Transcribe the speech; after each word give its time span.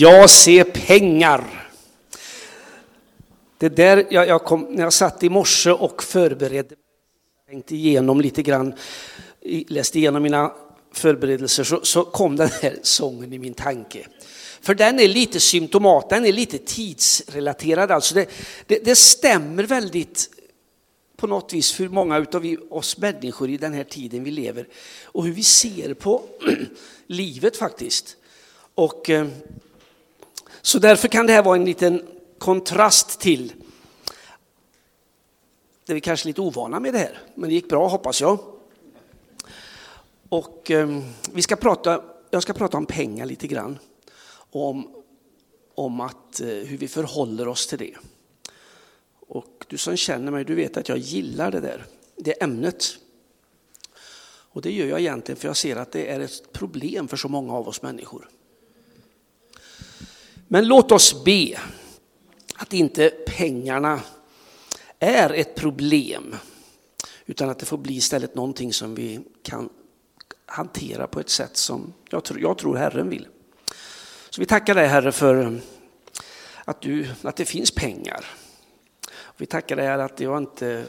Jag 0.00 0.30
ser 0.30 0.64
pengar. 0.64 1.70
Det 3.58 3.68
där 3.68 4.06
jag, 4.10 4.28
jag 4.28 4.44
kom, 4.44 4.62
när 4.62 4.82
jag 4.82 4.92
satt 4.92 5.22
i 5.22 5.28
morse 5.28 5.70
och 5.70 6.02
förberedde, 6.02 6.74
tänkte 7.48 7.74
igenom 7.74 8.20
lite 8.20 8.42
grann, 8.42 8.74
läste 9.68 9.98
igenom 9.98 10.22
mina 10.22 10.52
förberedelser 10.92 11.64
så, 11.64 11.80
så 11.82 12.04
kom 12.04 12.36
den 12.36 12.48
här 12.62 12.78
sången 12.82 13.32
i 13.32 13.38
min 13.38 13.54
tanke. 13.54 14.06
För 14.60 14.74
den 14.74 15.00
är 15.00 15.08
lite 15.08 15.40
symptomat, 15.40 16.10
den 16.10 16.26
är 16.26 16.32
lite 16.32 16.58
tidsrelaterad. 16.58 17.90
Alltså 17.90 18.14
det, 18.14 18.26
det, 18.66 18.84
det 18.84 18.96
stämmer 18.96 19.64
väldigt 19.64 20.30
på 21.16 21.26
något 21.26 21.52
vis 21.52 21.72
för 21.72 21.88
många 21.88 22.16
av 22.16 22.56
oss 22.70 22.98
människor 22.98 23.50
i 23.50 23.56
den 23.56 23.72
här 23.72 23.84
tiden 23.84 24.24
vi 24.24 24.30
lever 24.30 24.68
och 25.04 25.24
hur 25.24 25.32
vi 25.32 25.42
ser 25.42 25.94
på 25.94 26.22
livet 27.06 27.56
faktiskt. 27.56 28.16
Och, 28.74 29.10
eh, 29.10 29.26
så 30.68 30.78
därför 30.78 31.08
kan 31.08 31.26
det 31.26 31.32
här 31.32 31.42
vara 31.42 31.56
en 31.56 31.64
liten 31.64 32.02
kontrast 32.38 33.20
till 33.20 33.52
det 35.86 35.94
vi 35.94 36.00
kanske 36.00 36.24
är 36.24 36.28
lite 36.28 36.40
ovana 36.40 36.80
med 36.80 36.94
det 36.94 36.98
här, 36.98 37.18
men 37.34 37.48
det 37.48 37.54
gick 37.54 37.68
bra 37.68 37.88
hoppas 37.88 38.20
jag. 38.20 38.38
Och 40.28 40.70
eh, 40.70 41.00
vi 41.32 41.42
ska 41.42 41.56
prata, 41.56 42.02
jag 42.30 42.42
ska 42.42 42.52
prata 42.52 42.76
om 42.76 42.86
pengar 42.86 43.26
lite 43.26 43.46
grann. 43.46 43.78
Om, 44.50 44.94
om 45.74 46.00
att, 46.00 46.40
eh, 46.40 46.46
hur 46.46 46.78
vi 46.78 46.88
förhåller 46.88 47.48
oss 47.48 47.66
till 47.66 47.78
det. 47.78 47.94
Och 49.20 49.64
du 49.68 49.78
som 49.78 49.96
känner 49.96 50.32
mig, 50.32 50.44
du 50.44 50.54
vet 50.54 50.76
att 50.76 50.88
jag 50.88 50.98
gillar 50.98 51.50
det 51.50 51.60
där, 51.60 51.86
det 52.16 52.42
ämnet. 52.42 52.84
Och 54.50 54.62
det 54.62 54.72
gör 54.72 54.86
jag 54.86 55.00
egentligen 55.00 55.40
för 55.40 55.48
jag 55.48 55.56
ser 55.56 55.76
att 55.76 55.92
det 55.92 56.10
är 56.10 56.20
ett 56.20 56.52
problem 56.52 57.08
för 57.08 57.16
så 57.16 57.28
många 57.28 57.54
av 57.54 57.68
oss 57.68 57.82
människor. 57.82 58.28
Men 60.48 60.68
låt 60.68 60.92
oss 60.92 61.24
be 61.24 61.58
att 62.54 62.72
inte 62.72 63.10
pengarna 63.26 64.00
är 64.98 65.30
ett 65.30 65.54
problem, 65.54 66.36
utan 67.26 67.50
att 67.50 67.58
det 67.58 67.66
får 67.66 67.78
bli 67.78 67.94
istället 67.94 68.34
någonting 68.34 68.72
som 68.72 68.94
vi 68.94 69.20
kan 69.42 69.68
hantera 70.46 71.06
på 71.06 71.20
ett 71.20 71.30
sätt 71.30 71.56
som 71.56 71.92
jag 72.10 72.24
tror, 72.24 72.40
jag 72.40 72.58
tror 72.58 72.76
Herren 72.76 73.08
vill. 73.08 73.26
Så 74.30 74.40
vi 74.40 74.46
tackar 74.46 74.74
dig 74.74 74.86
Herre 74.86 75.12
för 75.12 75.60
att, 76.64 76.80
du, 76.80 77.08
att 77.22 77.36
det 77.36 77.44
finns 77.44 77.70
pengar. 77.70 78.24
Vi 79.36 79.46
tackar 79.46 79.76
dig 79.76 79.86
Herre 79.86 80.04
att 80.04 80.16
det 80.16 80.24
inte 80.24 80.88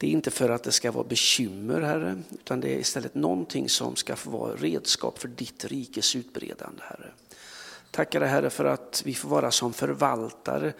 det 0.00 0.06
är 0.06 0.10
inte 0.10 0.30
för 0.30 0.48
att 0.48 0.62
det 0.62 0.72
ska 0.72 0.92
vara 0.92 1.04
bekymmer, 1.04 1.80
Herre, 1.80 2.22
utan 2.30 2.60
det 2.60 2.74
är 2.74 2.78
istället 2.78 3.14
någonting 3.14 3.68
som 3.68 3.96
ska 3.96 4.16
få 4.16 4.30
vara 4.30 4.54
redskap 4.54 5.18
för 5.18 5.28
ditt 5.28 5.64
rikes 5.64 6.16
utbredande, 6.16 6.82
Herre. 6.82 7.12
Tackar 7.90 8.20
dig 8.20 8.28
Herre 8.28 8.50
för 8.50 8.64
att 8.64 9.02
vi 9.04 9.14
får 9.14 9.28
vara 9.28 9.50
som 9.50 9.72
förvaltare, 9.72 10.72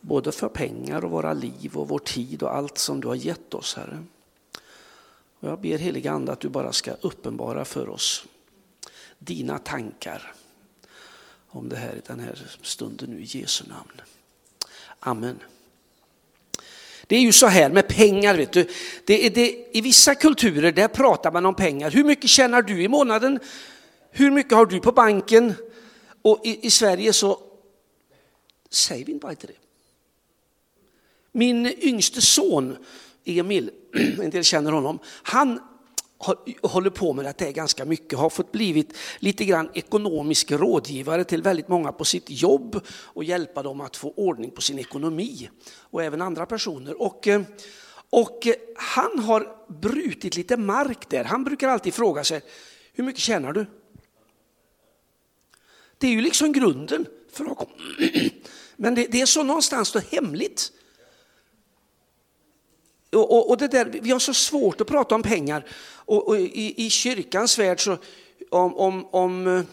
både 0.00 0.32
för 0.32 0.48
pengar 0.48 1.04
och 1.04 1.10
våra 1.10 1.32
liv 1.32 1.76
och 1.76 1.88
vår 1.88 1.98
tid 1.98 2.42
och 2.42 2.56
allt 2.56 2.78
som 2.78 3.00
du 3.00 3.08
har 3.08 3.14
gett 3.14 3.54
oss, 3.54 3.74
Herre. 3.76 4.04
Och 5.40 5.48
jag 5.48 5.60
ber 5.60 5.78
heliga 5.78 6.12
Ande 6.12 6.32
att 6.32 6.40
du 6.40 6.48
bara 6.48 6.72
ska 6.72 6.92
uppenbara 7.00 7.64
för 7.64 7.88
oss 7.88 8.24
dina 9.18 9.58
tankar 9.58 10.34
om 11.48 11.68
det 11.68 11.76
här 11.76 11.94
i 11.94 12.00
den 12.06 12.20
här 12.20 12.46
stunden 12.62 13.10
nu 13.10 13.20
i 13.20 13.24
Jesu 13.24 13.64
namn. 13.68 14.00
Amen. 15.00 15.38
Det 17.06 17.16
är 17.16 17.20
ju 17.20 17.32
så 17.32 17.46
här 17.46 17.70
med 17.70 17.88
pengar, 17.88 18.36
vet 18.36 18.52
du. 18.52 18.68
Det 19.04 19.26
är 19.26 19.30
det, 19.30 19.66
I 19.72 19.80
vissa 19.80 20.14
kulturer 20.14 20.72
där 20.72 20.88
pratar 20.88 21.32
man 21.32 21.46
om 21.46 21.54
pengar. 21.54 21.90
Hur 21.90 22.04
mycket 22.04 22.30
tjänar 22.30 22.62
du 22.62 22.82
i 22.82 22.88
månaden? 22.88 23.40
Hur 24.10 24.30
mycket 24.30 24.52
har 24.52 24.66
du 24.66 24.80
på 24.80 24.92
banken? 24.92 25.54
Och 26.22 26.40
i, 26.44 26.66
i 26.66 26.70
Sverige 26.70 27.12
så 27.12 27.40
säger 28.70 29.04
vi 29.04 29.14
bara 29.14 29.32
inte 29.32 29.46
det. 29.46 29.56
Min 31.32 31.66
yngste 31.66 32.20
son 32.20 32.76
Emil, 33.24 33.70
en 34.22 34.30
del 34.30 34.44
känner 34.44 34.72
honom, 34.72 34.98
han 35.22 35.60
håller 36.62 36.90
på 36.90 37.12
med 37.12 37.34
det 37.38 37.52
ganska 37.52 37.84
mycket, 37.84 38.18
har 38.18 38.30
fått 38.30 38.52
blivit 38.52 38.96
lite 39.18 39.44
grann 39.44 39.70
ekonomisk 39.74 40.50
rådgivare 40.50 41.24
till 41.24 41.42
väldigt 41.42 41.68
många 41.68 41.92
på 41.92 42.04
sitt 42.04 42.30
jobb 42.30 42.80
och 42.88 43.24
hjälpa 43.24 43.62
dem 43.62 43.80
att 43.80 43.96
få 43.96 44.12
ordning 44.16 44.50
på 44.50 44.62
sin 44.62 44.78
ekonomi 44.78 45.50
och 45.74 46.02
även 46.02 46.22
andra 46.22 46.46
personer. 46.46 47.02
Och, 47.02 47.28
eh, 47.28 47.42
och 48.10 48.46
eh, 48.46 48.54
han 48.76 49.18
har 49.18 49.56
brutit 49.68 50.36
lite 50.36 50.56
mark 50.56 51.08
där. 51.08 51.24
Han 51.24 51.44
brukar 51.44 51.68
alltid 51.68 51.94
fråga 51.94 52.24
sig, 52.24 52.40
hur 52.92 53.04
mycket 53.04 53.22
tjänar 53.22 53.52
du? 53.52 53.66
Det 56.02 56.08
är 56.08 56.12
ju 56.12 56.20
liksom 56.20 56.52
grunden 56.52 57.06
för 57.32 57.44
att 57.44 57.68
Men 58.76 58.94
det, 58.94 59.06
det 59.06 59.20
är 59.20 59.26
så 59.26 59.42
någonstans 59.42 59.92
då 59.92 59.98
hemligt. 59.98 60.72
Och, 63.12 63.32
och, 63.32 63.50
och, 63.50 63.58
det 63.58 63.68
där, 63.68 63.84
vi 64.02 64.10
har 64.10 64.18
så 64.18 64.34
svårt 64.34 64.80
att 64.80 64.86
prata 64.86 65.14
om 65.14 65.22
pengar. 65.22 65.66
Och, 65.82 66.28
och 66.28 66.38
i, 66.38 66.86
i, 66.86 66.90
kyrkans 66.90 67.58
värld 67.58 67.80
så 67.80 67.98
om, 68.50 68.76
om, 68.76 69.06
om 69.06 69.64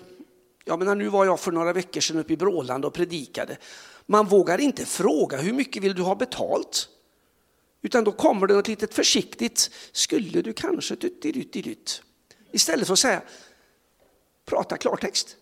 jag 0.66 0.80
menar, 0.80 0.96
nu 0.96 1.08
var 1.08 1.26
jag 1.26 1.40
för 1.40 1.52
några 1.52 1.74
veckor 1.74 2.02
sedan 2.02 2.20
uppe 2.20 2.34
i 2.34 2.38
Bråland 2.38 2.86
och 2.86 2.94
predikade. 2.94 3.58
Man 4.06 4.26
vågar 4.26 4.62
inte 4.62 4.86
fråga 4.86 5.38
hur 5.38 5.54
mycket 5.54 5.84
vill 5.84 5.96
du 5.96 6.02
ha 6.02 6.16
betalt? 6.16 6.90
Utan 7.82 8.04
då 8.04 8.12
kommer 8.12 8.48
det 8.48 8.54
något 8.54 8.68
litet 8.68 8.94
försiktigt, 8.94 9.72
skulle 9.92 10.42
du 10.42 10.54
kanske, 10.54 10.96
Istället 12.52 12.88
för 12.88 12.94
att 12.94 13.00
säga, 13.00 13.22
prata 14.46 14.78
klartext. 14.78 15.36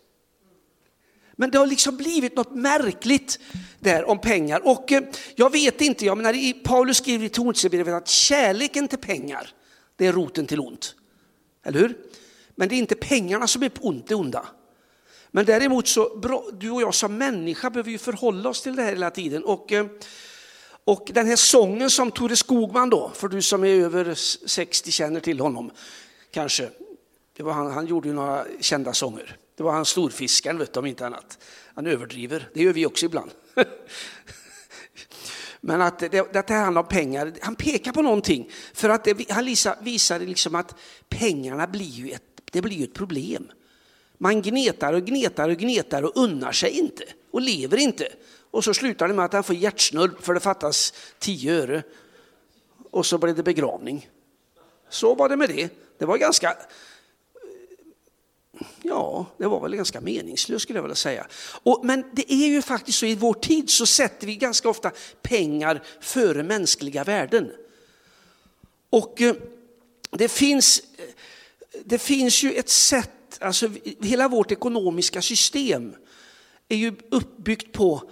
Men 1.40 1.50
det 1.50 1.58
har 1.58 1.66
liksom 1.66 1.96
blivit 1.96 2.36
något 2.36 2.54
märkligt 2.54 3.38
där 3.80 4.08
om 4.08 4.20
pengar. 4.20 4.66
Och 4.66 4.92
eh, 4.92 5.02
jag 5.34 5.52
vet 5.52 5.80
inte, 5.80 6.04
jag 6.04 6.16
menar, 6.16 6.62
Paulus 6.62 6.96
skriver 6.96 7.26
i 7.26 7.28
Tornsebrevet 7.28 7.94
att 7.94 8.08
kärleken 8.08 8.88
till 8.88 8.98
pengar, 8.98 9.50
det 9.96 10.06
är 10.06 10.12
roten 10.12 10.46
till 10.46 10.60
ont. 10.60 10.94
Eller 11.64 11.80
hur? 11.80 11.96
Men 12.54 12.68
det 12.68 12.74
är 12.74 12.78
inte 12.78 12.94
pengarna 12.94 13.46
som 13.46 13.62
är 13.62 13.70
ont, 13.80 14.08
det 14.08 14.14
onda. 14.14 14.46
Men 15.30 15.44
däremot 15.44 15.88
så, 15.88 16.14
du 16.52 16.70
och 16.70 16.82
jag 16.82 16.94
som 16.94 17.18
människa 17.18 17.70
behöver 17.70 17.90
ju 17.90 17.98
förhålla 17.98 18.48
oss 18.48 18.62
till 18.62 18.76
det 18.76 18.82
här 18.82 18.90
hela 18.90 19.10
tiden. 19.10 19.44
Och, 19.44 19.72
eh, 19.72 19.86
och 20.84 21.10
den 21.14 21.26
här 21.26 21.36
sången 21.36 21.90
som 21.90 22.10
Tore 22.10 22.36
Skogman 22.36 22.90
då, 22.90 23.12
för 23.14 23.28
du 23.28 23.42
som 23.42 23.64
är 23.64 23.68
över 23.68 24.14
60 24.14 24.90
känner 24.90 25.20
till 25.20 25.40
honom, 25.40 25.70
kanske. 26.30 26.68
Det 27.36 27.42
var 27.42 27.52
han, 27.52 27.70
han 27.70 27.86
gjorde 27.86 28.08
ju 28.08 28.14
några 28.14 28.44
kända 28.60 28.92
sånger. 28.92 29.36
Det 29.58 29.64
var 29.64 29.72
han 29.72 29.84
storfiskaren, 29.84 30.58
vet 30.58 30.72
du, 30.72 30.80
om 30.80 30.86
inte 30.86 31.06
annat. 31.06 31.38
Han 31.74 31.86
överdriver, 31.86 32.48
det 32.54 32.62
gör 32.62 32.72
vi 32.72 32.86
också 32.86 33.06
ibland. 33.06 33.30
Men 35.60 35.82
att 35.82 35.98
det, 35.98 36.32
det 36.32 36.50
handlar 36.50 36.82
om 36.82 36.88
pengar, 36.88 37.32
han 37.40 37.54
pekar 37.54 37.92
på 37.92 38.02
någonting. 38.02 38.50
För 38.74 38.88
att 38.88 39.04
det, 39.04 39.30
han 39.30 39.44
visar 39.80 40.18
liksom 40.18 40.54
att 40.54 40.74
pengarna 41.08 41.66
blir 41.66 41.90
ju 41.90 42.10
ett, 42.10 42.22
det 42.52 42.62
blir 42.62 42.84
ett 42.84 42.94
problem. 42.94 43.50
Man 44.18 44.42
gnetar 44.42 44.92
och 44.92 45.04
gnetar 45.04 45.48
och 45.48 45.56
gnetar 45.56 46.02
och 46.02 46.12
unnar 46.16 46.52
sig 46.52 46.70
inte 46.70 47.04
och 47.30 47.40
lever 47.40 47.76
inte. 47.76 48.08
Och 48.50 48.64
så 48.64 48.74
slutar 48.74 49.08
det 49.08 49.14
med 49.14 49.24
att 49.24 49.32
han 49.32 49.44
får 49.44 49.56
hjärtsnörp 49.56 50.24
för 50.24 50.34
det 50.34 50.40
fattas 50.40 50.92
tio 51.18 51.52
öre. 51.52 51.82
Och 52.90 53.06
så 53.06 53.18
blir 53.18 53.34
det 53.34 53.42
begravning. 53.42 54.10
Så 54.88 55.14
var 55.14 55.28
det 55.28 55.36
med 55.36 55.48
det. 55.48 55.68
Det 55.98 56.04
var 56.04 56.18
ganska 56.18 56.56
Ja, 58.82 59.26
det 59.38 59.46
var 59.46 59.60
väl 59.60 59.76
ganska 59.76 60.00
meningslöst 60.00 60.62
skulle 60.62 60.78
jag 60.78 60.82
vilja 60.82 60.94
säga. 60.94 61.26
Och, 61.62 61.80
men 61.84 62.04
det 62.12 62.32
är 62.32 62.46
ju 62.46 62.62
faktiskt 62.62 62.98
så 62.98 63.06
i 63.06 63.14
vår 63.14 63.34
tid 63.34 63.70
så 63.70 63.86
sätter 63.86 64.26
vi 64.26 64.36
ganska 64.36 64.68
ofta 64.68 64.90
pengar 65.22 65.82
före 66.00 66.42
mänskliga 66.42 67.04
värden. 67.04 67.50
Och 68.90 69.22
eh, 69.22 69.34
det 70.10 70.28
finns, 70.28 70.82
eh, 70.96 71.04
det 71.84 71.98
finns 71.98 72.42
ju 72.42 72.52
ett 72.52 72.68
sätt, 72.68 73.38
alltså 73.40 73.70
hela 74.02 74.28
vårt 74.28 74.52
ekonomiska 74.52 75.22
system 75.22 75.94
är 76.68 76.76
ju 76.76 76.92
uppbyggt 77.10 77.72
på, 77.72 78.02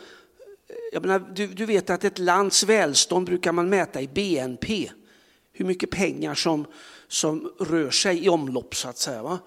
eh, 0.68 0.76
jag 0.92 1.02
menar, 1.02 1.32
du, 1.34 1.46
du 1.46 1.66
vet 1.66 1.90
att 1.90 2.04
ett 2.04 2.18
lands 2.18 2.62
välstånd 2.62 3.26
brukar 3.26 3.52
man 3.52 3.68
mäta 3.68 4.00
i 4.00 4.08
BNP. 4.08 4.90
Hur 5.52 5.64
mycket 5.64 5.90
pengar 5.90 6.34
som, 6.34 6.66
som 7.08 7.52
rör 7.60 7.90
sig 7.90 8.24
i 8.24 8.28
omlopp 8.28 8.76
så 8.76 8.88
att 8.88 8.98
säga. 8.98 9.22
Va? 9.22 9.38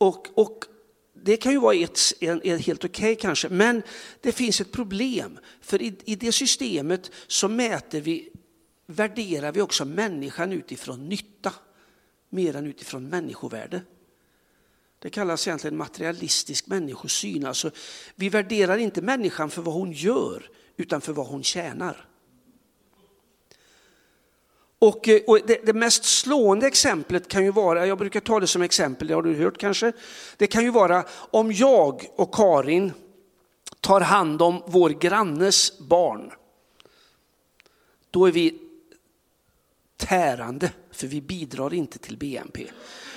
Och, 0.00 0.28
och 0.34 0.64
det 1.12 1.36
kan 1.36 1.52
ju 1.52 1.58
vara 1.58 1.74
ett, 1.74 1.98
en, 2.20 2.42
en 2.44 2.58
helt 2.58 2.84
okej 2.84 3.12
okay 3.12 3.20
kanske, 3.22 3.48
men 3.48 3.82
det 4.20 4.32
finns 4.32 4.60
ett 4.60 4.72
problem. 4.72 5.38
För 5.60 5.82
i, 5.82 5.96
i 6.04 6.16
det 6.16 6.32
systemet 6.32 7.10
så 7.26 7.48
mäter 7.48 8.00
vi, 8.00 8.28
värderar 8.86 9.52
vi 9.52 9.60
också 9.60 9.84
människan 9.84 10.52
utifrån 10.52 11.08
nytta, 11.08 11.52
mer 12.28 12.56
än 12.56 12.66
utifrån 12.66 13.08
människovärde. 13.08 13.82
Det 14.98 15.10
kallas 15.10 15.48
egentligen 15.48 15.76
materialistisk 15.76 16.66
människosyn. 16.66 17.46
Alltså, 17.46 17.70
vi 18.14 18.28
värderar 18.28 18.78
inte 18.78 19.02
människan 19.02 19.50
för 19.50 19.62
vad 19.62 19.74
hon 19.74 19.92
gör, 19.92 20.50
utan 20.76 21.00
för 21.00 21.12
vad 21.12 21.26
hon 21.26 21.42
tjänar. 21.42 22.09
Och, 24.80 25.08
eh, 25.08 25.20
och 25.26 25.38
det, 25.46 25.66
det, 25.66 25.72
mest 25.72 26.04
slående 26.04 26.66
exemplet 26.66 27.28
kan 27.28 27.44
ju 27.44 27.50
vara, 27.50 27.86
jag 27.86 27.98
brukar 27.98 28.20
ta 28.20 28.40
det 28.40 28.46
som 28.46 28.62
exempel, 28.62 29.08
det 29.08 29.14
har 29.14 29.22
du 29.22 29.34
hört 29.34 29.58
kanske. 29.58 29.92
Det 30.36 30.46
kan 30.46 30.64
ju 30.64 30.70
vara 30.70 31.04
om 31.10 31.52
jag 31.52 32.06
och 32.16 32.34
Karin 32.34 32.92
tar 33.80 34.00
hand 34.00 34.42
om 34.42 34.62
vår 34.66 34.90
grannes 34.90 35.78
barn, 35.78 36.30
då 38.10 38.26
är 38.26 38.32
vi 38.32 38.58
tärande, 39.96 40.72
för 40.92 41.06
vi 41.06 41.20
bidrar 41.20 41.74
inte 41.74 41.98
till 41.98 42.16
BNP. 42.16 42.66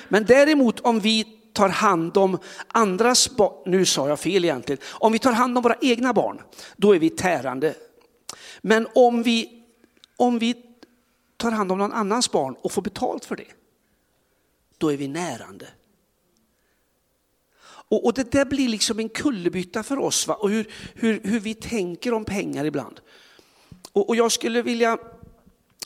Men 0.07 0.25
däremot 0.25 0.79
om 0.79 0.99
vi 0.99 1.39
tar 1.53 1.69
hand 1.69 2.17
om 2.17 2.37
andras 2.67 3.35
barn, 3.35 3.71
nu 3.71 3.85
sa 3.85 4.09
jag 4.09 4.19
fel 4.19 4.45
egentligen, 4.45 4.81
om 4.85 5.13
vi 5.13 5.19
tar 5.19 5.31
hand 5.31 5.57
om 5.57 5.63
våra 5.63 5.77
egna 5.81 6.13
barn, 6.13 6.41
då 6.77 6.95
är 6.95 6.99
vi 6.99 7.09
tärande. 7.09 7.75
Men 8.61 8.87
om 8.95 9.23
vi, 9.23 9.63
om 10.17 10.39
vi 10.39 10.72
tar 11.43 11.51
hand 11.51 11.71
om 11.71 11.77
någon 11.77 11.91
annans 11.91 12.31
barn 12.31 12.55
och 12.61 12.71
får 12.71 12.81
betalt 12.81 13.25
för 13.25 13.35
det, 13.35 13.51
då 14.77 14.93
är 14.93 14.97
vi 14.97 15.07
närande. 15.07 15.67
Och, 17.65 18.05
och 18.05 18.13
det 18.13 18.31
där 18.31 18.45
blir 18.45 18.69
liksom 18.69 18.99
en 18.99 19.09
kullerbytta 19.09 19.83
för 19.83 19.99
oss, 19.99 20.27
va? 20.27 20.35
och 20.35 20.49
hur, 20.49 20.71
hur, 20.93 21.21
hur 21.23 21.39
vi 21.39 21.53
tänker 21.53 22.13
om 22.13 22.25
pengar 22.25 22.65
ibland. 22.65 22.99
Och, 23.91 24.09
och 24.09 24.15
jag 24.15 24.31
skulle 24.31 24.61
vilja 24.61 24.97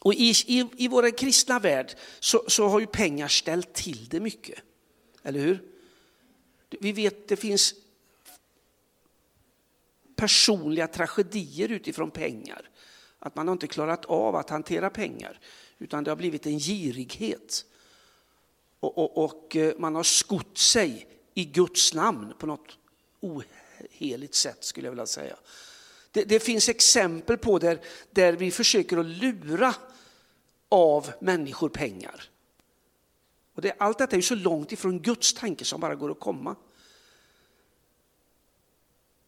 och 0.01 0.13
i, 0.13 0.33
i, 0.47 0.67
i 0.77 0.87
vår 0.87 1.17
kristna 1.17 1.59
värld 1.59 1.91
så, 2.19 2.43
så 2.47 2.67
har 2.67 2.79
ju 2.79 2.87
pengar 2.87 3.27
ställt 3.27 3.73
till 3.73 4.07
det 4.09 4.19
mycket. 4.19 4.59
Eller 5.23 5.39
hur? 5.39 5.63
Vi 6.69 6.91
vet 6.91 7.27
det 7.27 7.35
finns 7.35 7.73
personliga 10.15 10.87
tragedier 10.87 11.71
utifrån 11.71 12.11
pengar. 12.11 12.69
Att 13.19 13.35
man 13.35 13.47
har 13.47 13.53
inte 13.53 13.67
klarat 13.67 14.05
av 14.05 14.35
att 14.35 14.49
hantera 14.49 14.89
pengar, 14.89 15.39
utan 15.77 16.03
det 16.03 16.11
har 16.11 16.15
blivit 16.15 16.45
en 16.45 16.59
girighet. 16.59 17.65
Och, 18.79 18.97
och, 18.97 19.23
och 19.23 19.55
eh, 19.55 19.73
man 19.77 19.95
har 19.95 20.03
skott 20.03 20.57
sig 20.57 21.07
i 21.33 21.45
Guds 21.45 21.93
namn 21.93 22.33
på 22.39 22.47
något 22.47 22.77
oheligt 23.19 24.35
sätt 24.35 24.63
skulle 24.63 24.87
jag 24.87 24.91
vilja 24.91 25.05
säga. 25.05 25.35
Det, 26.11 26.23
det, 26.23 26.39
finns 26.39 26.69
exempel 26.69 27.37
på 27.37 27.59
där, 27.59 27.79
där 28.11 28.33
vi 28.33 28.51
försöker 28.51 28.97
att 28.97 29.05
lura 29.05 29.75
av 30.69 31.11
människor 31.21 31.69
pengar. 31.69 32.23
Och 33.53 33.61
det, 33.61 33.73
allt 33.77 33.97
detta 33.97 34.15
är 34.15 34.21
så 34.21 34.35
långt 34.35 34.71
ifrån 34.71 34.99
Guds 34.99 35.33
tanke 35.33 35.65
som 35.65 35.81
bara 35.81 35.95
går 35.95 36.11
att 36.11 36.19
komma. 36.19 36.55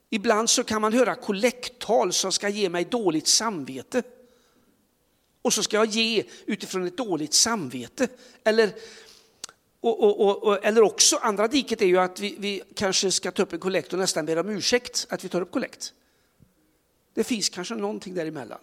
Ibland 0.10 0.50
så 0.50 0.64
kan 0.64 0.82
man 0.82 0.94
höra 0.94 1.16
kollekttal 1.16 2.14
som 2.14 2.32
ska 2.32 2.50
ge 2.50 2.70
mig 2.70 2.86
dåligt 2.86 3.28
samvete. 3.28 4.04
Och 5.42 5.54
så 5.54 5.64
ska 5.64 5.78
jag 5.78 5.86
ge 5.86 6.24
utifrån 6.46 6.88
ett 6.88 6.98
dåligt 6.98 7.34
samvete. 7.34 8.08
Eller, 8.44 8.76
och, 9.80 10.04
och, 10.04 10.44
och, 10.44 10.66
eller 10.66 10.82
också, 10.82 11.16
andra 11.16 11.48
diket 11.48 11.82
är 11.82 11.86
ju 11.86 11.98
att 11.98 12.20
vi, 12.20 12.36
vi 12.40 12.62
kanske 12.76 13.12
ska 13.12 13.32
ta 13.32 13.44
upp 13.44 13.54
en 13.54 13.60
kollekt 13.60 13.94
och 13.94 14.00
nästan 14.00 14.26
ber 14.26 14.38
om 14.38 14.50
ursäkt 14.50 15.08
att 15.10 15.24
vi 15.24 15.30
tar 15.30 15.42
upp 15.42 15.52
kollekt. 15.52 15.94
Det 17.14 17.24
finns 17.24 17.50
kanske 17.50 17.76
någonting 17.76 18.14
däremellan. 18.14 18.60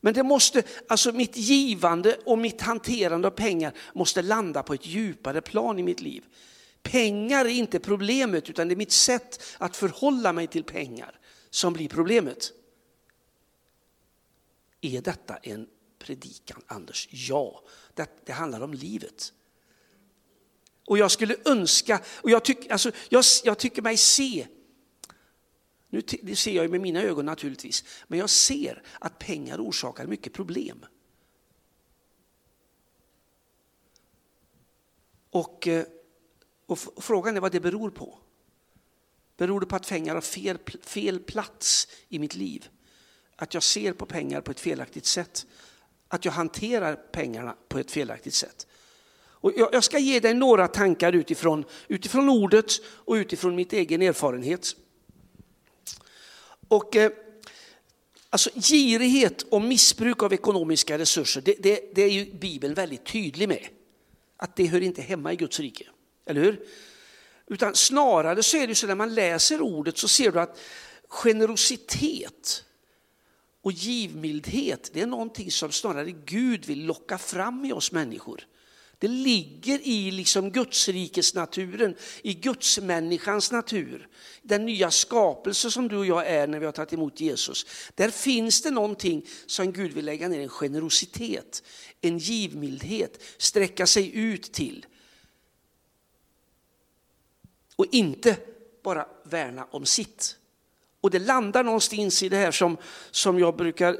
Men 0.00 0.14
det 0.14 0.22
måste, 0.22 0.62
alltså 0.88 1.12
mitt 1.12 1.36
givande 1.36 2.16
och 2.24 2.38
mitt 2.38 2.60
hanterande 2.60 3.28
av 3.28 3.32
pengar 3.32 3.72
måste 3.92 4.22
landa 4.22 4.62
på 4.62 4.74
ett 4.74 4.86
djupare 4.86 5.40
plan 5.40 5.78
i 5.78 5.82
mitt 5.82 6.00
liv. 6.00 6.24
Pengar 6.84 7.44
är 7.44 7.48
inte 7.48 7.80
problemet 7.80 8.50
utan 8.50 8.68
det 8.68 8.74
är 8.74 8.76
mitt 8.76 8.92
sätt 8.92 9.42
att 9.58 9.76
förhålla 9.76 10.32
mig 10.32 10.46
till 10.46 10.64
pengar 10.64 11.20
som 11.50 11.72
blir 11.72 11.88
problemet. 11.88 12.52
Är 14.80 15.00
detta 15.00 15.36
en 15.36 15.68
predikan, 15.98 16.62
Anders? 16.66 17.08
Ja, 17.10 17.62
det, 17.94 18.08
det 18.24 18.32
handlar 18.32 18.60
om 18.60 18.74
livet. 18.74 19.32
Och 20.86 20.98
jag 20.98 21.10
skulle 21.10 21.36
önska, 21.44 22.00
och 22.06 22.30
jag, 22.30 22.44
tyck, 22.44 22.70
alltså, 22.70 22.90
jag, 23.08 23.24
jag 23.44 23.58
tycker 23.58 23.82
mig 23.82 23.96
se 23.96 24.46
nu 25.94 26.02
det 26.22 26.36
ser 26.36 26.52
jag 26.52 26.70
med 26.70 26.80
mina 26.80 27.02
ögon 27.02 27.26
naturligtvis, 27.26 27.84
men 28.08 28.18
jag 28.18 28.30
ser 28.30 28.82
att 28.98 29.18
pengar 29.18 29.58
orsakar 29.58 30.06
mycket 30.06 30.32
problem. 30.32 30.86
Och, 35.30 35.68
eh, 35.68 35.86
och 36.74 37.04
frågan 37.04 37.36
är 37.36 37.40
vad 37.40 37.52
det 37.52 37.60
beror 37.60 37.90
på. 37.90 38.18
Beror 39.36 39.60
det 39.60 39.66
på 39.66 39.76
att 39.76 39.88
pengar 39.88 40.14
har 40.14 40.20
fel, 40.20 40.58
fel 40.82 41.20
plats 41.20 41.88
i 42.08 42.18
mitt 42.18 42.34
liv? 42.34 42.68
Att 43.36 43.54
jag 43.54 43.62
ser 43.62 43.92
på 43.92 44.06
pengar 44.06 44.40
på 44.40 44.50
ett 44.50 44.60
felaktigt 44.60 45.06
sätt? 45.06 45.46
Att 46.08 46.24
jag 46.24 46.32
hanterar 46.32 46.96
pengarna 46.96 47.56
på 47.68 47.78
ett 47.78 47.90
felaktigt 47.90 48.34
sätt? 48.34 48.66
Och 49.44 49.52
jag 49.56 49.84
ska 49.84 49.98
ge 49.98 50.20
dig 50.20 50.34
några 50.34 50.68
tankar 50.68 51.12
utifrån, 51.12 51.64
utifrån 51.88 52.28
ordet 52.28 52.72
och 52.84 53.14
utifrån 53.14 53.54
mitt 53.54 53.72
egen 53.72 54.02
erfarenhet. 54.02 54.76
Och, 56.68 56.96
eh, 56.96 57.12
alltså, 58.30 58.50
girighet 58.54 59.42
och 59.42 59.62
missbruk 59.62 60.22
av 60.22 60.32
ekonomiska 60.32 60.98
resurser, 60.98 61.40
det, 61.40 61.54
det, 61.58 61.94
det, 61.94 62.02
är 62.02 62.10
ju 62.10 62.32
Bibeln 62.32 62.74
väldigt 62.74 63.06
tydlig 63.06 63.48
med. 63.48 63.66
Att 64.36 64.56
det 64.56 64.66
hör 64.66 64.80
inte 64.80 65.02
hemma 65.02 65.32
i 65.32 65.36
Guds 65.36 65.60
rike, 65.60 65.84
eller 66.26 66.40
hur? 66.40 66.60
Utan 67.46 67.74
snarare 67.74 68.42
så 68.42 68.56
är 68.56 68.66
det 68.66 68.74
så 68.74 68.86
när 68.86 68.94
man 68.94 69.14
läser 69.14 69.60
ordet 69.60 69.98
så 69.98 70.08
ser 70.08 70.32
du 70.32 70.40
att 70.40 70.60
generositet 71.08 72.64
och 73.62 73.72
givmildhet, 73.72 74.90
det 74.92 75.00
är 75.00 75.06
någonting 75.06 75.50
som 75.50 75.72
snarare 75.72 76.12
Gud 76.12 76.66
vill 76.66 76.84
locka 76.84 77.18
fram 77.18 77.64
i 77.64 77.72
oss 77.72 77.92
människor. 77.92 78.46
Det 78.98 79.08
ligger 79.08 79.86
i 79.86 80.10
liksom 80.10 80.50
Gudsrikesnaturen, 80.50 81.96
i 82.22 82.34
Gudsmänniskans 82.34 83.52
natur. 83.52 84.08
Den 84.42 84.66
nya 84.66 84.90
skapelse 84.90 85.70
som 85.70 85.88
du 85.88 85.96
och 85.96 86.06
jag 86.06 86.26
är 86.26 86.46
när 86.46 86.58
vi 86.58 86.64
har 86.64 86.72
tagit 86.72 86.92
emot 86.92 87.20
Jesus. 87.20 87.66
Där 87.94 88.10
finns 88.10 88.62
det 88.62 88.70
någonting 88.70 89.26
som 89.46 89.72
Gud 89.72 89.92
vill 89.92 90.04
lägga 90.04 90.28
ner, 90.28 90.40
en 90.40 90.48
generositet, 90.48 91.62
en 92.00 92.18
givmildhet, 92.18 93.22
sträcka 93.38 93.86
sig 93.86 94.16
ut 94.16 94.52
till. 94.52 94.86
Och 97.76 97.86
inte 97.90 98.36
bara 98.82 99.06
värna 99.22 99.66
om 99.70 99.86
sitt. 99.86 100.36
Och 101.00 101.10
det 101.10 101.18
landar 101.18 101.64
någonstans 101.64 102.22
i 102.22 102.28
det 102.28 102.36
här 102.36 102.50
som, 102.50 102.76
som 103.10 103.38
jag 103.38 103.56
brukar 103.56 103.96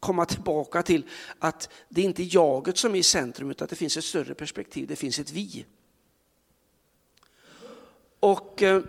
komma 0.00 0.24
tillbaka 0.24 0.82
till 0.82 1.04
att 1.38 1.68
det 1.88 2.00
är 2.00 2.04
inte 2.04 2.22
jaget 2.22 2.78
som 2.78 2.94
är 2.94 2.98
i 2.98 3.02
centrum 3.02 3.50
utan 3.50 3.64
att 3.64 3.70
det 3.70 3.76
finns 3.76 3.96
ett 3.96 4.04
större 4.04 4.34
perspektiv, 4.34 4.86
det 4.86 4.96
finns 4.96 5.18
ett 5.18 5.30
vi. 5.30 5.66
Och 8.20 8.62
eh, 8.62 8.82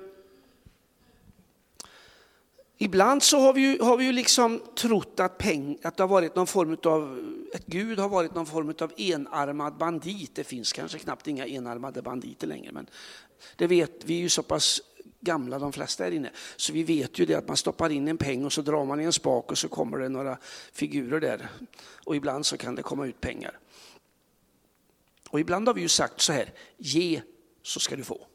Ibland 2.79 3.23
så 3.23 3.39
har 3.39 3.53
vi 3.53 3.61
ju, 3.61 3.81
har 3.81 3.97
vi 3.97 4.05
ju 4.05 4.11
liksom 4.11 4.61
trott 4.75 5.19
att, 5.19 5.37
peng, 5.37 5.77
att 5.83 5.97
det 5.97 6.03
har 6.03 6.07
varit 6.07 6.35
någon 6.35 6.47
form 6.47 6.77
av, 6.83 7.19
att 7.53 7.65
Gud 7.65 7.99
har 7.99 8.09
varit 8.09 8.35
någon 8.35 8.45
form 8.45 8.73
av 8.81 8.93
enarmad 8.97 9.77
bandit. 9.77 10.35
Det 10.35 10.43
finns 10.43 10.73
kanske 10.73 10.99
knappt 10.99 11.27
inga 11.27 11.47
enarmade 11.47 12.01
banditer 12.01 12.47
längre, 12.47 12.71
men 12.71 12.87
det 13.55 13.67
vet 13.67 14.05
vi 14.05 14.17
är 14.17 14.21
ju 14.21 14.29
så 14.29 14.43
pass 14.43 14.81
gamla 15.19 15.59
de 15.59 15.73
flesta 15.73 16.03
här 16.03 16.11
inne. 16.11 16.31
Så 16.55 16.73
vi 16.73 16.83
vet 16.83 17.19
ju 17.19 17.25
det 17.25 17.35
att 17.35 17.47
man 17.47 17.57
stoppar 17.57 17.89
in 17.89 18.07
en 18.07 18.17
peng 18.17 18.45
och 18.45 18.53
så 18.53 18.61
drar 18.61 18.85
man 18.85 19.01
i 19.01 19.03
en 19.03 19.13
spak 19.13 19.51
och 19.51 19.57
så 19.57 19.69
kommer 19.69 19.97
det 19.97 20.09
några 20.09 20.37
figurer 20.71 21.19
där. 21.19 21.49
Och 22.05 22.15
ibland 22.15 22.45
så 22.45 22.57
kan 22.57 22.75
det 22.75 22.83
komma 22.83 23.05
ut 23.07 23.21
pengar. 23.21 23.59
Och 25.29 25.39
ibland 25.39 25.67
har 25.67 25.73
vi 25.73 25.81
ju 25.81 25.87
sagt 25.87 26.21
så 26.21 26.33
här, 26.33 26.53
ge 26.77 27.21
så 27.61 27.79
ska 27.79 27.95
du 27.95 28.03
få. 28.03 28.27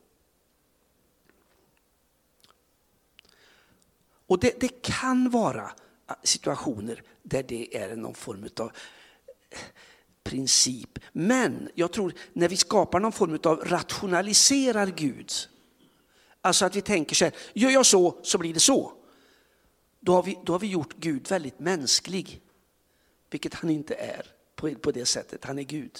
Och 4.26 4.38
det, 4.38 4.61
det 4.61 4.82
kan 4.82 5.30
vara 5.30 5.73
situationer 6.23 7.02
där 7.23 7.42
det 7.42 7.76
är 7.76 7.97
någon 7.97 8.14
form 8.14 8.49
av 8.61 8.73
princip. 10.25 10.99
Men 11.12 11.69
jag 11.75 11.93
tror 11.93 12.14
när 12.33 12.49
vi 12.49 12.57
skapar 12.57 13.00
någon 13.00 13.12
form 13.12 13.38
av 13.45 13.64
rationaliserar 13.64 14.87
Gud, 14.87 15.33
Alltså 16.45 16.64
att 16.64 16.76
vi 16.76 16.81
tänker 16.83 17.17
så 17.17 17.25
här, 17.25 17.35
gör 17.52 17.71
jag 17.71 17.87
så 17.87 18.19
så 18.23 18.38
blir 18.38 18.55
det 18.55 18.61
så. 18.61 18.93
Då 20.00 20.12
har 20.12 20.23
vi, 20.23 20.38
då 20.45 20.52
har 20.52 20.59
vi 20.59 20.67
gjort 20.67 20.95
Gud 20.97 21.29
väldigt 21.29 21.59
mänsklig, 21.59 22.41
vilket 23.31 23.55
han 23.55 23.71
inte 23.71 23.95
är 23.95 24.26
på, 24.57 24.75
på 24.75 24.91
det 24.91 25.07
sättet, 25.07 25.45
han 25.45 25.59
är 25.59 25.62
Gud. 25.62 25.99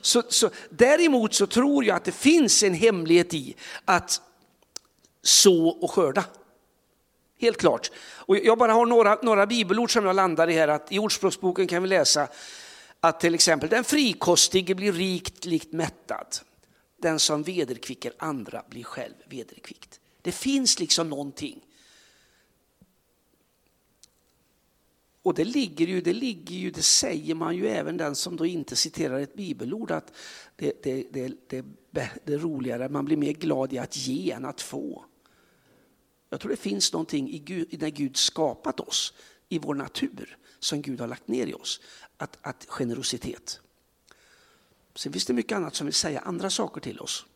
Så, 0.00 0.22
så, 0.28 0.50
däremot 0.70 1.34
så 1.34 1.46
tror 1.46 1.84
jag 1.84 1.96
att 1.96 2.04
det 2.04 2.12
finns 2.12 2.62
en 2.62 2.74
hemlighet 2.74 3.34
i 3.34 3.56
att 3.84 4.22
så 5.22 5.68
och 5.68 5.90
skörda. 5.90 6.24
Helt 7.40 7.56
klart. 7.56 7.90
Och 7.98 8.36
jag 8.36 8.58
bara 8.58 8.72
har 8.72 8.86
några, 8.86 9.18
några 9.22 9.46
bibelord 9.46 9.92
som 9.92 10.04
jag 10.04 10.16
landar 10.16 10.50
i 10.50 10.52
här. 10.52 10.68
Att 10.68 10.92
I 10.92 10.98
Ordspråksboken 10.98 11.66
kan 11.66 11.82
vi 11.82 11.88
läsa 11.88 12.28
att 13.00 13.20
till 13.20 13.34
exempel 13.34 13.68
den 13.68 13.84
frikostige 13.84 14.74
blir 14.74 14.92
rikt 14.92 15.44
likt 15.44 15.72
mättad 15.72 16.36
den 16.96 17.18
som 17.18 17.42
vederkvicker 17.42 18.12
andra 18.18 18.62
blir 18.68 18.84
själv 18.84 19.14
vederkvickt. 19.28 20.00
Det 20.22 20.32
finns 20.32 20.80
liksom 20.80 21.08
någonting. 21.08 21.64
Och 25.22 25.34
det 25.34 25.44
ligger 25.44 25.86
ju, 25.86 26.00
det 26.00 26.12
ligger 26.12 26.54
ju, 26.54 26.70
det 26.70 26.82
säger 26.82 27.34
man 27.34 27.56
ju 27.56 27.68
även 27.68 27.96
den 27.96 28.16
som 28.16 28.36
då 28.36 28.46
inte 28.46 28.76
citerar 28.76 29.20
ett 29.20 29.34
bibelord 29.34 29.90
att 29.90 30.12
det, 30.56 30.82
det, 30.82 31.06
det, 31.12 31.32
det, 31.46 31.64
det 32.24 32.34
är 32.34 32.38
roligare, 32.38 32.88
man 32.88 33.04
blir 33.04 33.16
mer 33.16 33.32
glad 33.32 33.72
i 33.72 33.78
att 33.78 33.96
ge 33.96 34.30
än 34.30 34.44
att 34.44 34.60
få. 34.60 35.04
Jag 36.30 36.40
tror 36.40 36.50
det 36.50 36.56
finns 36.56 36.92
någonting 36.92 37.30
i 37.30 37.38
Gud, 37.38 37.82
när 37.82 37.90
Gud 37.90 38.16
skapat 38.16 38.80
oss, 38.80 39.14
i 39.48 39.58
vår 39.58 39.74
natur, 39.74 40.38
som 40.60 40.82
Gud 40.82 41.00
har 41.00 41.06
lagt 41.06 41.28
ner 41.28 41.46
i 41.46 41.54
oss. 41.54 41.80
Att, 42.16 42.38
att 42.42 42.66
generositet. 42.68 43.60
Sen 44.94 45.12
finns 45.12 45.26
det 45.26 45.32
mycket 45.32 45.56
annat 45.56 45.74
som 45.74 45.86
vill 45.86 45.94
säga 45.94 46.20
andra 46.20 46.50
saker 46.50 46.80
till 46.80 47.00
oss. 47.00 47.26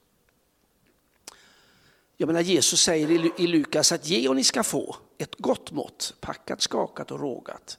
Jag 2.16 2.26
menar 2.26 2.40
Jesus 2.40 2.80
säger 2.80 3.40
i 3.40 3.46
Lukas 3.46 3.92
att 3.92 4.08
ge 4.08 4.28
och 4.28 4.36
ni 4.36 4.44
ska 4.44 4.62
få 4.62 4.96
ett 5.18 5.34
gott 5.38 5.70
mått, 5.72 6.14
packat, 6.20 6.60
skakat 6.60 7.10
och 7.10 7.20
rågat 7.20 7.78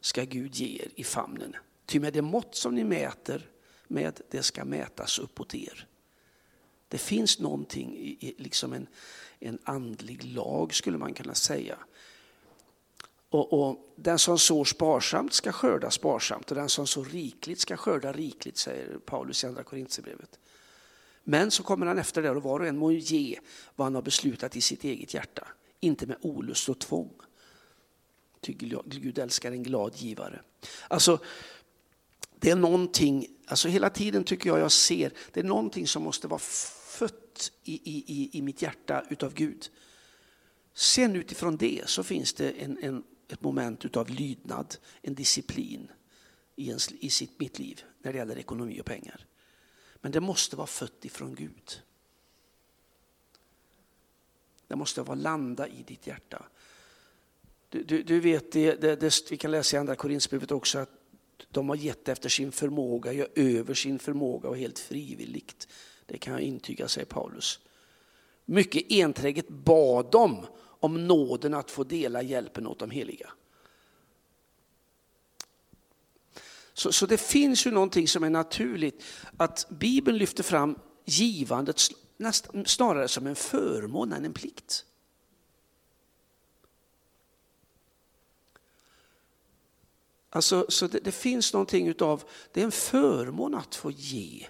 ska 0.00 0.24
Gud 0.24 0.54
ge 0.54 0.82
er 0.82 0.88
i 0.94 1.04
famnen. 1.04 1.56
Ty 1.86 2.00
med 2.00 2.12
det 2.12 2.22
mått 2.22 2.54
som 2.54 2.74
ni 2.74 2.84
mäter 2.84 3.50
med, 3.88 4.20
det 4.30 4.42
ska 4.42 4.64
mätas 4.64 5.18
uppåt 5.18 5.54
er. 5.54 5.86
Det 6.88 6.98
finns 6.98 7.38
någonting 7.38 7.96
i, 7.96 8.34
liksom 8.38 8.72
en, 8.72 8.86
en 9.38 9.58
andlig 9.64 10.24
lag 10.24 10.74
skulle 10.74 10.98
man 10.98 11.14
kunna 11.14 11.34
säga. 11.34 11.78
Och, 13.34 13.52
och, 13.52 13.94
Den 13.96 14.18
som 14.18 14.38
sår 14.38 14.64
sparsamt 14.64 15.32
ska 15.32 15.52
skörda 15.52 15.90
sparsamt 15.90 16.50
och 16.50 16.56
den 16.56 16.68
som 16.68 16.86
sår 16.86 17.04
rikligt 17.04 17.60
ska 17.60 17.76
skörda 17.76 18.12
rikligt, 18.12 18.56
säger 18.56 18.98
Paulus 18.98 19.44
i 19.44 19.46
Andra 19.46 19.62
Korintierbrevet. 19.62 20.38
Men 21.24 21.50
så 21.50 21.62
kommer 21.62 21.86
han 21.86 21.98
efter 21.98 22.22
det 22.22 22.30
och 22.30 22.42
var 22.42 22.60
och 22.60 22.66
en 22.66 22.78
må 22.78 22.92
ge 22.92 23.38
vad 23.76 23.84
han 23.86 23.94
har 23.94 24.02
beslutat 24.02 24.56
i 24.56 24.60
sitt 24.60 24.84
eget 24.84 25.14
hjärta, 25.14 25.48
inte 25.80 26.06
med 26.06 26.16
olust 26.20 26.68
och 26.68 26.78
tvång. 26.78 27.12
Ty 28.40 28.52
Gud 28.84 29.18
älskar 29.18 29.52
en 29.52 29.62
glad 29.62 29.96
givare. 29.96 30.40
Alltså, 30.88 31.18
det 32.38 32.50
är 32.50 32.56
någonting, 32.56 33.26
alltså 33.46 33.68
hela 33.68 33.90
tiden 33.90 34.24
tycker 34.24 34.50
jag 34.50 34.60
jag 34.60 34.72
ser, 34.72 35.12
det 35.32 35.40
är 35.40 35.44
någonting 35.44 35.86
som 35.86 36.02
måste 36.02 36.28
vara 36.28 36.40
fött 36.98 37.52
i, 37.64 37.72
i, 37.84 38.38
i 38.38 38.42
mitt 38.42 38.62
hjärta 38.62 39.04
utav 39.10 39.34
Gud. 39.34 39.70
Sen 40.74 41.16
utifrån 41.16 41.56
det 41.56 41.82
så 41.86 42.02
finns 42.02 42.32
det 42.32 42.50
en, 42.50 42.78
en, 42.82 43.04
ett 43.34 43.42
moment 43.42 43.84
utav 43.84 44.10
lydnad, 44.10 44.76
en 45.02 45.14
disciplin 45.14 45.88
i, 46.56 46.68
ens, 46.68 46.92
i 46.92 47.10
sitt, 47.10 47.40
mitt 47.40 47.58
liv 47.58 47.82
när 48.02 48.12
det 48.12 48.18
gäller 48.18 48.38
ekonomi 48.38 48.80
och 48.80 48.86
pengar. 48.86 49.26
Men 50.00 50.12
det 50.12 50.20
måste 50.20 50.56
vara 50.56 50.66
fött 50.66 51.04
ifrån 51.04 51.34
Gud. 51.34 51.82
Det 54.66 54.76
måste 54.76 55.02
vara 55.02 55.14
landa 55.14 55.68
i 55.68 55.82
ditt 55.86 56.06
hjärta. 56.06 56.44
Du, 57.68 57.82
du, 57.82 58.02
du 58.02 58.20
vet, 58.20 58.52
det, 58.52 58.74
det, 58.74 58.96
det, 58.96 59.30
vi 59.30 59.36
kan 59.36 59.50
läsa 59.50 59.76
i 59.76 59.80
andra 59.80 59.96
Korinthierbrevet 59.96 60.50
också 60.50 60.78
att 60.78 60.90
de 61.50 61.68
har 61.68 61.76
gett 61.76 62.08
efter 62.08 62.28
sin 62.28 62.52
förmåga, 62.52 63.12
ja, 63.12 63.26
över 63.34 63.74
sin 63.74 63.98
förmåga 63.98 64.48
och 64.48 64.56
helt 64.56 64.78
frivilligt. 64.78 65.68
Det 66.06 66.18
kan 66.18 66.32
jag 66.32 66.42
intyga, 66.42 66.88
säger 66.88 67.06
Paulus. 67.06 67.60
Mycket 68.44 68.92
enträget 68.92 69.48
bad 69.48 70.10
de 70.12 70.46
om 70.84 71.06
nåden 71.06 71.54
att 71.54 71.70
få 71.70 71.84
dela 71.84 72.22
hjälpen 72.22 72.66
åt 72.66 72.78
de 72.78 72.90
heliga. 72.90 73.32
Så, 76.72 76.92
så 76.92 77.06
det 77.06 77.18
finns 77.18 77.66
ju 77.66 77.70
någonting 77.70 78.08
som 78.08 78.24
är 78.24 78.30
naturligt, 78.30 79.02
att 79.36 79.66
Bibeln 79.68 80.18
lyfter 80.18 80.42
fram 80.42 80.78
givandet 81.04 81.80
snarare 82.66 83.08
som 83.08 83.26
en 83.26 83.36
förmån 83.36 84.12
än 84.12 84.24
en 84.24 84.32
plikt. 84.32 84.84
Alltså, 90.30 90.66
så 90.68 90.86
det, 90.86 91.00
det, 91.00 91.12
finns 91.12 91.52
någonting 91.52 91.88
utav, 91.88 92.24
det 92.52 92.60
är 92.60 92.64
en 92.64 92.72
förmån 92.72 93.54
att 93.54 93.74
få 93.74 93.90
ge 93.90 94.46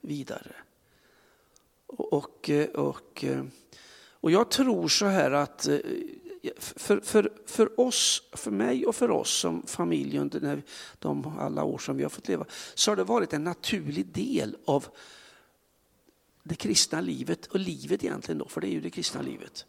vidare. 0.00 0.56
Och, 1.86 2.12
och, 2.12 2.50
och, 2.74 3.24
eh, 3.24 3.44
och 4.24 4.30
jag 4.30 4.50
tror 4.50 4.88
så 4.88 5.06
här 5.06 5.30
att 5.30 5.66
eh, 5.66 5.78
för, 6.56 7.00
för, 7.00 7.32
för 7.46 7.80
oss, 7.80 8.22
för 8.32 8.50
mig 8.50 8.86
och 8.86 8.94
för 8.94 9.10
oss 9.10 9.30
som 9.30 9.62
familj 9.66 10.18
under 10.18 10.62
de 10.98 11.38
alla 11.38 11.64
år 11.64 11.78
som 11.78 11.96
vi 11.96 12.02
har 12.02 12.10
fått 12.10 12.28
leva, 12.28 12.46
så 12.74 12.90
har 12.90 12.96
det 12.96 13.04
varit 13.04 13.32
en 13.32 13.44
naturlig 13.44 14.06
del 14.06 14.56
av 14.64 14.86
det 16.42 16.54
kristna 16.54 17.00
livet 17.00 17.46
och 17.46 17.58
livet 17.58 18.04
egentligen 18.04 18.38
då, 18.38 18.48
för 18.48 18.60
det 18.60 18.66
är 18.66 18.70
ju 18.70 18.80
det 18.80 18.90
kristna 18.90 19.22
livet. 19.22 19.66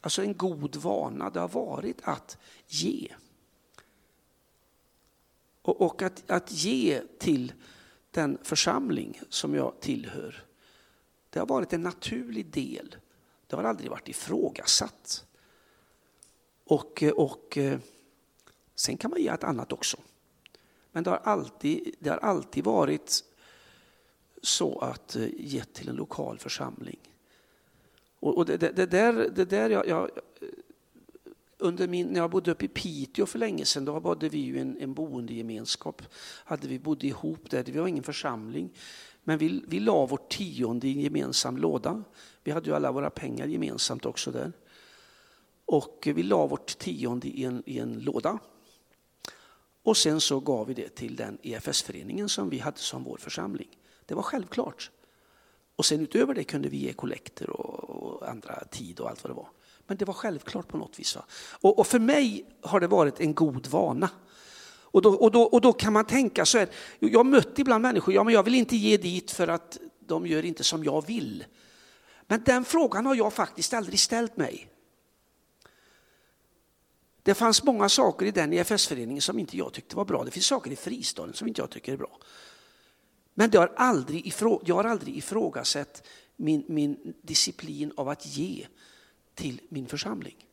Alltså 0.00 0.22
en 0.22 0.36
god 0.36 0.76
vana, 0.76 1.30
det 1.30 1.40
har 1.40 1.48
varit 1.48 1.98
att 2.02 2.38
ge. 2.66 3.08
Och, 5.62 5.80
och 5.80 6.02
att, 6.02 6.30
att 6.30 6.52
ge 6.52 7.02
till 7.18 7.52
den 8.10 8.38
församling 8.42 9.20
som 9.28 9.54
jag 9.54 9.80
tillhör, 9.80 10.44
det 11.30 11.38
har 11.38 11.46
varit 11.46 11.72
en 11.72 11.82
naturlig 11.82 12.46
del. 12.46 12.96
Det 13.46 13.56
har 13.56 13.64
aldrig 13.64 13.90
varit 13.90 14.08
ifrågasatt. 14.08 15.26
Och, 16.64 17.02
eh, 17.02 17.12
och 17.12 17.58
eh, 17.58 17.78
sen 18.74 18.96
kan 18.96 19.10
man 19.10 19.20
ge 19.20 19.28
ett 19.28 19.44
annat 19.44 19.72
också. 19.72 19.96
Men 20.92 21.04
det 21.04 21.10
har 21.10 21.20
alltid, 21.24 21.94
det 21.98 22.10
har 22.10 22.18
alltid 22.18 22.64
varit 22.64 23.24
så 24.42 24.78
att 24.78 25.16
eh, 25.16 25.28
ge 25.36 25.64
till 25.64 25.88
en 25.88 25.96
lokal 25.96 26.38
församling. 26.38 27.00
Och, 28.20 28.36
och 28.36 28.46
det, 28.46 28.56
det, 28.56 28.72
det, 28.72 28.86
där, 28.86 29.12
det 29.34 29.44
där 29.44 29.70
jag, 29.70 29.88
jag 29.88 30.10
under 31.58 31.88
min, 31.88 32.06
när 32.06 32.20
jag 32.20 32.30
bodde 32.30 32.50
uppe 32.50 32.64
i 32.64 32.68
Piteå 32.68 33.26
för 33.26 33.38
länge 33.38 33.64
sedan, 33.64 33.84
då 33.84 34.00
bodde 34.00 34.28
vi 34.28 34.38
ju 34.38 34.58
en, 34.58 34.76
en 34.80 34.94
boendegemenskap. 34.94 36.02
Hade 36.44 36.68
vi 36.68 36.78
bodde 36.78 37.06
ihop 37.06 37.50
där, 37.50 37.64
vi 37.64 37.78
var 37.78 37.88
ingen 37.88 38.04
församling. 38.04 38.70
Men 39.24 39.38
vi, 39.38 39.64
vi 39.66 39.80
la 39.80 40.06
vårt 40.06 40.28
tionde 40.28 40.88
i 40.88 40.92
en 40.92 41.00
gemensam 41.00 41.56
låda. 41.56 42.04
Vi 42.44 42.52
hade 42.52 42.70
ju 42.70 42.76
alla 42.76 42.92
våra 42.92 43.10
pengar 43.10 43.46
gemensamt 43.46 44.06
också 44.06 44.30
där. 44.30 44.52
Och 45.66 46.08
vi 46.14 46.22
la 46.22 46.46
vårt 46.46 46.78
tionde 46.78 47.28
i 47.28 47.44
en, 47.44 47.62
i 47.66 47.78
en 47.78 47.98
låda. 47.98 48.38
Och 49.82 49.96
sen 49.96 50.20
så 50.20 50.40
gav 50.40 50.66
vi 50.66 50.74
det 50.74 50.88
till 50.88 51.16
den 51.16 51.38
EFS-föreningen 51.42 52.28
som 52.28 52.50
vi 52.50 52.58
hade 52.58 52.78
som 52.78 53.04
vår 53.04 53.16
församling. 53.16 53.68
Det 54.06 54.14
var 54.14 54.22
självklart. 54.22 54.90
Och 55.76 55.84
sen 55.84 56.00
utöver 56.00 56.34
det 56.34 56.44
kunde 56.44 56.68
vi 56.68 56.76
ge 56.76 56.92
kollekter 56.92 57.50
och, 57.50 57.90
och 57.90 58.28
andra 58.28 58.64
tid 58.64 59.00
och 59.00 59.10
allt 59.10 59.24
vad 59.24 59.30
det 59.30 59.34
var. 59.34 59.48
Men 59.86 59.96
det 59.96 60.04
var 60.04 60.14
självklart 60.14 60.68
på 60.68 60.76
något 60.76 61.00
vis. 61.00 61.16
Och, 61.60 61.78
och, 61.78 61.86
för 61.86 61.98
mig 61.98 62.46
har 62.60 62.80
det 62.80 62.86
varit 62.86 63.20
en 63.20 63.34
god 63.34 63.66
vana. 63.66 64.10
Och 64.94 65.02
då, 65.02 65.14
och, 65.14 65.30
då, 65.30 65.42
och 65.42 65.60
då 65.60 65.72
kan 65.72 65.92
man 65.92 66.04
tänka 66.04 66.46
så 66.46 66.58
här, 66.58 66.68
jag 66.98 67.18
har 67.18 67.24
mött 67.24 67.58
ibland 67.58 67.82
människor, 67.82 68.14
ja 68.14 68.24
men 68.24 68.34
jag 68.34 68.42
vill 68.42 68.54
inte 68.54 68.76
ge 68.76 68.96
dit 68.96 69.30
för 69.30 69.48
att 69.48 69.78
de 70.00 70.26
gör 70.26 70.44
inte 70.44 70.64
som 70.64 70.84
jag 70.84 71.06
vill. 71.06 71.44
Men 72.26 72.42
den 72.44 72.64
frågan 72.64 73.06
har 73.06 73.14
jag 73.14 73.32
faktiskt 73.32 73.74
aldrig 73.74 74.00
ställt 74.00 74.36
mig. 74.36 74.68
Det 77.22 77.34
fanns 77.34 77.64
många 77.64 77.88
saker 77.88 78.26
i 78.26 78.30
den 78.30 78.52
EFS-föreningen 78.52 79.22
som 79.22 79.38
inte 79.38 79.56
jag 79.56 79.72
tyckte 79.72 79.96
var 79.96 80.04
bra. 80.04 80.24
Det 80.24 80.30
finns 80.30 80.46
saker 80.46 80.70
i 80.70 80.76
fristaden 80.76 81.34
som 81.34 81.48
inte 81.48 81.60
jag 81.60 81.70
tycker 81.70 81.92
är 81.92 81.96
bra. 81.96 82.18
Men 83.34 83.50
det 83.50 83.58
har 83.58 83.72
aldrig 83.76 84.26
ifrå, 84.26 84.62
jag 84.64 84.74
har 84.74 84.84
aldrig 84.84 85.16
ifrågasatt 85.16 86.06
min, 86.36 86.64
min 86.68 87.14
disciplin 87.22 87.92
av 87.96 88.08
att 88.08 88.26
ge 88.26 88.66
till 89.34 89.60
min 89.68 89.86
församling. 89.86 90.46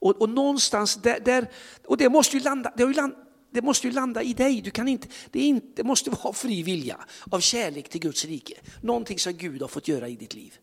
Och, 0.00 0.22
och 0.22 0.28
någonstans 0.28 0.96
där, 0.96 1.20
där, 1.20 1.50
och 1.86 1.96
det 1.96 2.08
måste 2.08 2.36
ju 2.36 2.42
landa, 2.42 2.72
det, 2.76 2.84
land, 2.84 3.14
det 3.50 3.62
måste 3.62 3.86
ju 3.86 3.92
landa 3.92 4.22
i 4.22 4.34
dig. 4.34 4.60
Du 4.60 4.70
kan 4.70 4.88
inte, 4.88 5.08
det, 5.30 5.40
inte, 5.40 5.66
det 5.74 5.84
måste 5.84 6.10
vara 6.24 6.32
fri 6.32 6.62
vilja 6.62 6.96
av 7.30 7.40
kärlek 7.40 7.88
till 7.88 8.00
Guds 8.00 8.24
rike. 8.24 8.54
Någonting 8.80 9.18
som 9.18 9.32
Gud 9.32 9.60
har 9.60 9.68
fått 9.68 9.88
göra 9.88 10.08
i 10.08 10.16
ditt 10.16 10.34
liv. 10.34 10.58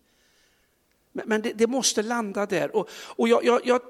Men, 1.11 1.27
men 1.27 1.41
det, 1.41 1.53
det, 1.53 1.67
måste 1.67 2.01
landa 2.01 2.45
där. 2.45 2.75
Och, 2.75 2.89
och 2.91 3.27
jag, 3.27 3.45
jag, 3.45 3.61
jag, 3.65 3.81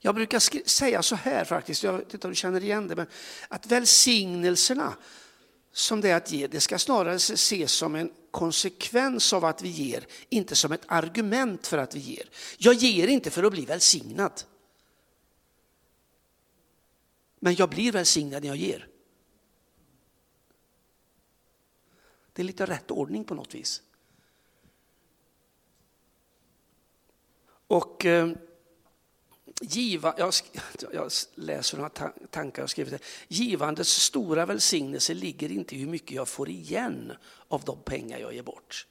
jag 0.00 0.14
brukar 0.14 0.68
säga 0.68 1.02
så 1.02 1.14
här 1.14 1.44
faktiskt, 1.44 1.82
jag 1.82 1.92
vet 1.92 2.14
inte 2.14 2.26
om 2.26 2.30
du 2.30 2.36
känner 2.36 2.64
igen 2.64 2.88
det, 2.88 2.96
men 2.96 3.06
att 3.48 3.66
välsignelserna 3.66 4.94
som 5.72 6.00
det 6.00 6.10
är 6.10 6.16
att 6.16 6.32
ge, 6.32 6.46
det 6.46 6.60
ska 6.60 6.78
snarare 6.78 7.14
ses 7.14 7.72
som 7.72 7.94
en 7.94 8.12
konsekvens 8.30 9.32
av 9.32 9.44
att 9.44 9.62
vi 9.62 9.68
ger, 9.68 10.06
inte 10.28 10.56
som 10.56 10.72
ett 10.72 10.84
argument 10.86 11.66
för 11.66 11.78
att 11.78 11.94
vi 11.94 11.98
ger. 11.98 12.30
Jag 12.58 12.74
ger 12.74 13.08
inte 13.08 13.30
för 13.30 13.42
att 13.42 13.52
bli 13.52 13.64
välsignad. 13.64 14.42
Men 17.38 17.54
jag 17.54 17.70
blir 17.70 17.92
välsignad 17.92 18.42
när 18.42 18.48
jag 18.48 18.56
ger. 18.56 18.88
Det 22.32 22.42
är 22.42 22.46
lite 22.46 22.66
rätt 22.66 22.90
ordning 22.90 23.24
på 23.24 23.34
något 23.34 23.54
vis. 23.54 23.82
Och 27.66 28.04
eh, 28.04 28.32
giva, 29.60 30.14
jag, 30.18 30.34
jag 30.92 31.12
läser 31.34 31.76
några 31.76 31.90
tankar 32.30 32.62
jag 32.62 32.70
skrivit. 32.70 33.02
Givandets 33.28 34.02
stora 34.02 34.46
välsignelse 34.46 35.14
ligger 35.14 35.52
inte 35.52 35.74
i 35.74 35.78
hur 35.78 35.88
mycket 35.88 36.10
jag 36.10 36.28
får 36.28 36.48
igen 36.48 37.12
av 37.48 37.64
de 37.64 37.82
pengar 37.82 38.18
jag 38.18 38.34
ger 38.34 38.42
bort. 38.42 38.86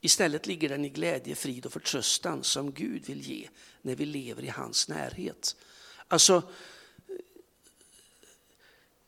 Istället 0.00 0.46
ligger 0.46 0.68
den 0.68 0.84
i 0.84 0.88
glädje, 0.88 1.34
frid 1.34 1.66
och 1.66 1.72
förtröstan 1.72 2.44
som 2.44 2.72
Gud 2.72 3.06
vill 3.06 3.20
ge 3.20 3.48
när 3.82 3.96
vi 3.96 4.06
lever 4.06 4.44
i 4.44 4.48
hans 4.48 4.88
närhet. 4.88 5.56
Alltså, 6.08 6.42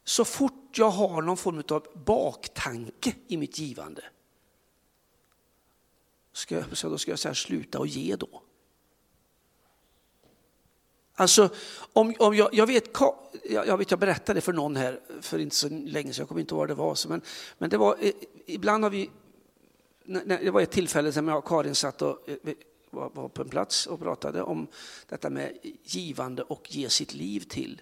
så 0.05 0.25
fort 0.25 0.79
jag 0.79 0.91
har 0.91 1.23
någon 1.23 1.37
form 1.37 1.63
av 1.69 1.87
baktanke 2.05 3.15
i 3.29 3.37
mitt 3.37 3.59
givande 3.59 4.05
ska 6.39 6.55
jag, 6.55 6.77
så 6.77 6.89
då 6.89 6.99
ska 6.99 7.13
jag 7.13 7.19
säga 7.19 7.35
sluta 7.35 7.79
och 7.79 7.87
ge 7.87 8.17
då. 8.17 8.43
Alltså, 11.19 11.49
om, 11.93 12.15
om 12.19 12.35
jag, 12.35 12.55
jag, 12.55 12.67
vet, 12.67 12.85
jag, 13.51 13.79
vet, 13.79 13.91
jag 13.91 14.01
berättade 14.01 14.41
för 14.41 14.53
någon 14.53 14.77
här 14.77 15.01
för 15.21 15.39
inte 15.39 15.57
så 15.57 15.69
länge 15.69 16.13
sedan, 16.13 16.23
jag 16.23 16.29
kommer 16.29 16.41
inte 16.41 16.55
ihåg 16.55 16.59
vad 16.59 16.69
det 16.69 16.75
var, 16.75 17.09
men, 17.09 17.21
men 17.59 17.71
det 17.71 17.77
var, 17.77 17.97
eh, 18.01 18.13
ibland 18.47 18.85
har 18.85 18.91
vi, 18.91 19.11
det 20.25 20.51
var 20.51 20.61
ett 20.61 20.71
tillfälle 20.71 21.13
som 21.13 21.29
jag 21.29 21.39
och 21.39 21.49
Karin 21.49 21.75
satt 21.75 22.03
och 22.03 22.29
eh, 22.29 22.55
var 22.91 23.29
på 23.29 23.43
en 23.43 23.49
plats 23.49 23.87
och 23.87 24.01
pratade 24.01 24.43
om 24.43 24.67
detta 25.09 25.31
med 25.31 25.59
givande 25.85 26.43
och 26.43 26.75
ge 26.75 26.89
sitt 26.89 27.15
liv 27.15 27.41
till. 27.41 27.81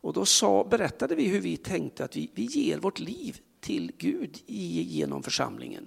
Och 0.00 0.12
då 0.12 0.24
sa, 0.24 0.64
berättade 0.70 1.14
vi 1.14 1.28
hur 1.28 1.40
vi 1.40 1.56
tänkte 1.56 2.04
att 2.04 2.16
vi, 2.16 2.30
vi 2.34 2.42
ger 2.42 2.78
vårt 2.78 2.98
liv 2.98 3.40
till 3.60 3.92
Gud 3.98 4.42
genom 4.46 5.22
församlingen. 5.22 5.86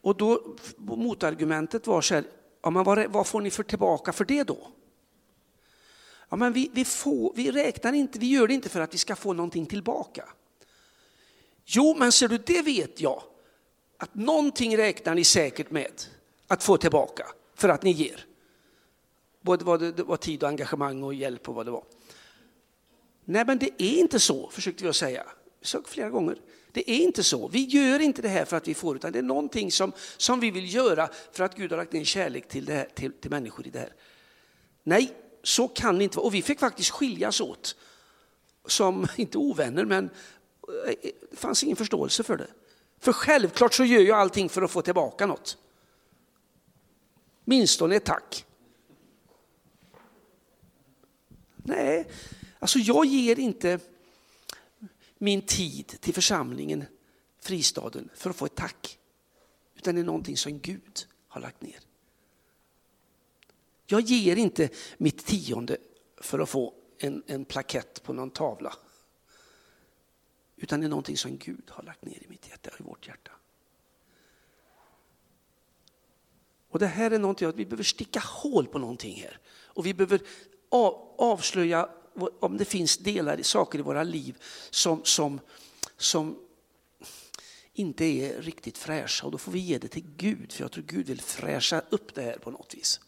Och 0.00 0.16
då 0.16 0.56
motargumentet 0.76 1.86
var 1.86 2.00
så 2.00 2.14
här, 2.14 2.24
ja, 2.62 2.70
men 2.70 2.84
vad, 2.84 3.12
vad 3.12 3.26
får 3.26 3.40
ni 3.40 3.50
för 3.50 3.62
tillbaka 3.62 4.12
för 4.12 4.24
det 4.24 4.44
då? 4.44 4.72
Ja, 6.28 6.36
men 6.36 6.52
vi, 6.52 6.70
vi, 6.72 6.84
får, 6.84 7.32
vi 7.36 7.50
räknar 7.50 7.92
inte, 7.92 8.18
vi 8.18 8.26
gör 8.26 8.48
det 8.48 8.54
inte 8.54 8.68
för 8.68 8.80
att 8.80 8.94
vi 8.94 8.98
ska 8.98 9.16
få 9.16 9.32
någonting 9.32 9.66
tillbaka. 9.66 10.28
Jo, 11.64 11.96
men 11.98 12.12
ser 12.12 12.28
du, 12.28 12.38
det 12.38 12.62
vet 12.62 13.00
jag. 13.00 13.22
Att 13.96 14.14
någonting 14.14 14.76
räknar 14.76 15.14
ni 15.14 15.24
säkert 15.24 15.70
med 15.70 16.02
att 16.46 16.62
få 16.62 16.76
tillbaka 16.76 17.26
för 17.54 17.68
att 17.68 17.82
ni 17.82 17.90
ger. 17.90 18.26
Både 19.40 19.64
vad 19.64 19.80
det 19.80 20.02
var 20.02 20.16
tid 20.16 20.42
och 20.42 20.48
engagemang 20.48 21.02
och 21.02 21.14
hjälp 21.14 21.48
och 21.48 21.54
vad 21.54 21.66
det 21.66 21.70
var. 21.70 21.84
Nej, 23.24 23.44
men 23.46 23.58
det 23.58 23.82
är 23.82 23.98
inte 23.98 24.20
så, 24.20 24.50
försökte 24.50 24.84
vi 24.84 24.92
säga. 24.92 25.26
Vi 25.60 25.66
sa 25.66 25.82
flera 25.86 26.10
gånger. 26.10 26.40
Det 26.72 26.90
är 26.90 26.98
inte 26.98 27.22
så. 27.22 27.48
Vi 27.48 27.64
gör 27.64 28.00
inte 28.00 28.22
det 28.22 28.28
här 28.28 28.44
för 28.44 28.56
att 28.56 28.68
vi 28.68 28.74
får, 28.74 28.96
utan 28.96 29.12
det 29.12 29.18
är 29.18 29.22
någonting 29.22 29.72
som, 29.72 29.92
som 30.16 30.40
vi 30.40 30.50
vill 30.50 30.74
göra 30.74 31.08
för 31.32 31.44
att 31.44 31.56
Gud 31.56 31.70
har 31.70 31.76
lagt 31.76 31.92
ner 31.92 32.04
kärlek 32.04 32.48
till, 32.48 32.64
det 32.64 32.72
här, 32.72 32.88
till, 32.94 33.12
till 33.12 33.30
människor 33.30 33.66
i 33.66 33.70
det 33.70 33.78
här. 33.78 33.92
Nej, 34.82 35.14
så 35.48 35.68
kan 35.68 35.98
det 35.98 36.04
inte 36.04 36.16
vara. 36.16 36.26
Och 36.26 36.34
vi 36.34 36.42
fick 36.42 36.60
faktiskt 36.60 36.90
skiljas 36.90 37.40
åt. 37.40 37.76
Som, 38.66 39.06
inte 39.16 39.38
ovänner, 39.38 39.84
men 39.84 40.04
eh, 40.86 40.94
det 41.30 41.36
fanns 41.36 41.64
ingen 41.64 41.76
förståelse 41.76 42.22
för 42.22 42.36
det. 42.36 42.46
För 42.98 43.12
självklart 43.12 43.74
så 43.74 43.84
gör 43.84 44.00
jag 44.00 44.18
allting 44.18 44.48
för 44.48 44.62
att 44.62 44.70
få 44.70 44.82
tillbaka 44.82 45.26
något. 45.26 45.58
Minstone 47.44 47.96
ett 47.96 48.04
tack. 48.04 48.44
Nej, 51.56 52.10
alltså 52.58 52.78
jag 52.78 53.04
ger 53.04 53.38
inte 53.38 53.80
min 55.18 55.42
tid 55.42 55.86
till 56.00 56.14
församlingen, 56.14 56.84
fristaden, 57.40 58.08
för 58.14 58.30
att 58.30 58.36
få 58.36 58.46
ett 58.46 58.54
tack. 58.54 58.98
Utan 59.76 59.94
det 59.94 60.00
är 60.00 60.04
någonting 60.04 60.36
som 60.36 60.58
Gud 60.58 61.06
har 61.28 61.40
lagt 61.40 61.62
ner. 61.62 61.87
Jag 63.90 64.00
ger 64.00 64.36
inte 64.36 64.68
mitt 64.98 65.26
tionde 65.26 65.76
för 66.16 66.38
att 66.38 66.48
få 66.48 66.74
en, 66.98 67.22
en 67.26 67.44
plakett 67.44 68.02
på 68.02 68.12
någon 68.12 68.30
tavla. 68.30 68.74
Utan 70.56 70.80
det 70.80 70.86
är 70.86 70.90
någonting 70.90 71.16
som 71.16 71.38
Gud 71.38 71.64
har 71.68 71.82
lagt 71.82 72.04
ner 72.04 72.22
i 72.22 72.26
mitt 72.28 72.48
hjärta, 72.48 72.70
i 72.80 72.82
vårt 72.82 73.06
hjärta. 73.06 73.30
Och 76.68 76.78
det 76.78 76.86
här 76.86 77.10
är 77.10 77.18
någonting 77.18 77.48
att 77.48 77.56
vi 77.56 77.64
behöver 77.64 77.84
sticka 77.84 78.20
hål 78.20 78.66
på 78.66 78.78
någonting 78.78 79.20
här. 79.20 79.38
Och 79.48 79.86
vi 79.86 79.94
behöver 79.94 80.20
avslöja 81.18 81.88
om 82.40 82.56
det 82.56 82.64
finns 82.64 82.98
delar, 82.98 83.42
saker 83.42 83.78
i 83.78 83.82
våra 83.82 84.02
liv 84.02 84.36
som, 84.70 85.04
som, 85.04 85.40
som 85.96 86.38
inte 87.72 88.04
är 88.04 88.42
riktigt 88.42 88.78
fräscha. 88.78 89.26
Och 89.26 89.32
då 89.32 89.38
får 89.38 89.52
vi 89.52 89.58
ge 89.58 89.78
det 89.78 89.88
till 89.88 90.06
Gud, 90.16 90.52
för 90.52 90.64
jag 90.64 90.72
tror 90.72 90.84
Gud 90.84 91.06
vill 91.06 91.20
fräscha 91.20 91.82
upp 91.90 92.14
det 92.14 92.22
här 92.22 92.38
på 92.38 92.50
något 92.50 92.74
vis. 92.74 93.00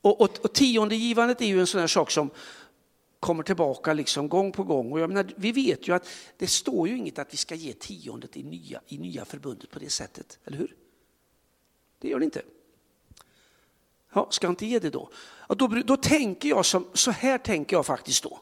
Och, 0.00 0.20
och, 0.20 0.38
och 0.44 0.52
tiondegivandet 0.52 1.40
är 1.40 1.46
ju 1.46 1.60
en 1.60 1.66
sån 1.66 1.80
här 1.80 1.86
sak 1.86 2.10
som 2.10 2.30
kommer 3.20 3.42
tillbaka 3.42 3.92
liksom 3.92 4.28
gång 4.28 4.52
på 4.52 4.64
gång. 4.64 4.92
Och 4.92 5.00
jag 5.00 5.08
menar, 5.08 5.32
vi 5.36 5.52
vet 5.52 5.88
ju 5.88 5.94
att 5.94 6.08
det 6.36 6.46
står 6.46 6.88
ju 6.88 6.96
inget 6.96 7.18
att 7.18 7.32
vi 7.32 7.36
ska 7.36 7.54
ge 7.54 7.72
tiondet 7.72 8.36
i 8.36 8.42
nya, 8.42 8.80
i 8.86 8.98
nya 8.98 9.24
förbundet 9.24 9.70
på 9.70 9.78
det 9.78 9.90
sättet, 9.90 10.38
eller 10.44 10.58
hur? 10.58 10.76
Det 11.98 12.08
gör 12.08 12.18
det 12.18 12.24
inte. 12.24 12.42
Ja, 14.12 14.28
ska 14.30 14.46
jag 14.46 14.52
inte 14.52 14.66
ge 14.66 14.78
det 14.78 14.90
då? 14.90 15.10
Ja, 15.48 15.54
då, 15.54 15.66
då 15.66 15.96
tänker 15.96 16.48
jag 16.48 16.66
som, 16.66 16.86
så 16.94 17.10
här 17.10 17.38
tänker 17.38 17.76
jag 17.76 17.86
faktiskt 17.86 18.22
då. 18.22 18.40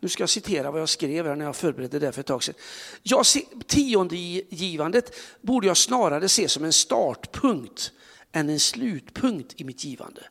Nu 0.00 0.08
ska 0.08 0.22
jag 0.22 0.30
citera 0.30 0.70
vad 0.70 0.80
jag 0.80 0.88
skrev 0.88 1.26
här 1.26 1.36
när 1.36 1.44
jag 1.44 1.56
förberedde 1.56 1.98
det 1.98 2.12
för 2.12 2.20
ett 2.20 2.26
tag 2.26 2.42
sedan. 2.42 2.54
Jag 3.02 3.26
se, 3.26 3.44
tiondegivandet 3.66 5.16
borde 5.40 5.66
jag 5.66 5.76
snarare 5.76 6.28
se 6.28 6.48
som 6.48 6.64
en 6.64 6.72
startpunkt 6.72 7.92
än 8.32 8.48
en 8.48 8.60
slutpunkt 8.60 9.60
i 9.60 9.64
mitt 9.64 9.84
givande. 9.84 10.22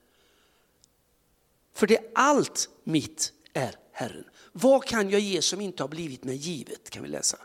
För 1.77 1.87
det 1.87 1.99
allt 2.15 2.69
mitt 2.83 3.33
är 3.53 3.75
Herren. 3.91 4.23
Vad 4.51 4.85
kan 4.85 5.09
jag 5.09 5.21
ge 5.21 5.41
som 5.41 5.61
inte 5.61 5.83
har 5.83 5.87
blivit 5.87 6.23
mig 6.23 6.35
givet? 6.35 6.89
Kan 6.89 7.03
vi 7.03 7.09
läsa. 7.09 7.37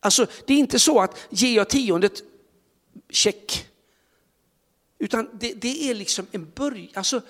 Alltså 0.00 0.26
det 0.46 0.54
är 0.54 0.58
inte 0.58 0.78
så 0.78 1.00
att 1.00 1.18
ger 1.30 1.56
jag 1.56 1.68
tiondet, 1.68 2.22
check. 3.10 3.68
Utan 4.98 5.28
det, 5.32 5.54
det 5.54 5.90
är 5.90 5.94
liksom 5.94 6.26
en 6.32 6.50
början. 6.50 6.88
Alltså, 6.94 7.22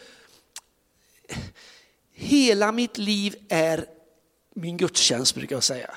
hela 2.12 2.73
mitt 2.73 2.99
liv 2.99 3.37
är 3.49 3.87
min 4.55 4.77
gudstjänst 4.77 5.35
brukar 5.35 5.57
jag 5.57 5.64
säga. 5.64 5.95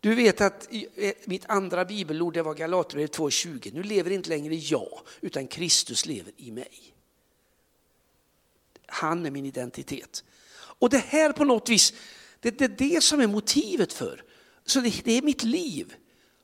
Du 0.00 0.14
vet 0.14 0.40
att 0.40 0.68
eh, 0.96 1.12
mitt 1.24 1.44
andra 1.46 1.84
bibelord 1.84 2.34
det 2.34 2.42
var 2.42 2.54
Galaterbrevet 2.54 3.18
2.20. 3.18 3.74
Nu 3.74 3.82
lever 3.82 4.10
inte 4.10 4.28
längre 4.28 4.54
jag, 4.54 5.00
utan 5.20 5.46
Kristus 5.46 6.06
lever 6.06 6.32
i 6.36 6.50
mig. 6.50 6.91
Han 9.02 9.26
är 9.26 9.30
min 9.30 9.46
identitet. 9.46 10.24
Och 10.54 10.90
det 10.90 10.98
här 10.98 11.32
på 11.32 11.44
något 11.44 11.68
vis, 11.68 11.92
det, 12.40 12.50
det 12.50 12.64
är 12.64 12.68
det 12.68 13.00
som 13.00 13.20
är 13.20 13.26
motivet 13.26 13.92
för. 13.92 14.24
Så 14.64 14.80
det, 14.80 15.04
det 15.04 15.12
är 15.12 15.22
mitt 15.22 15.42
liv. 15.42 15.94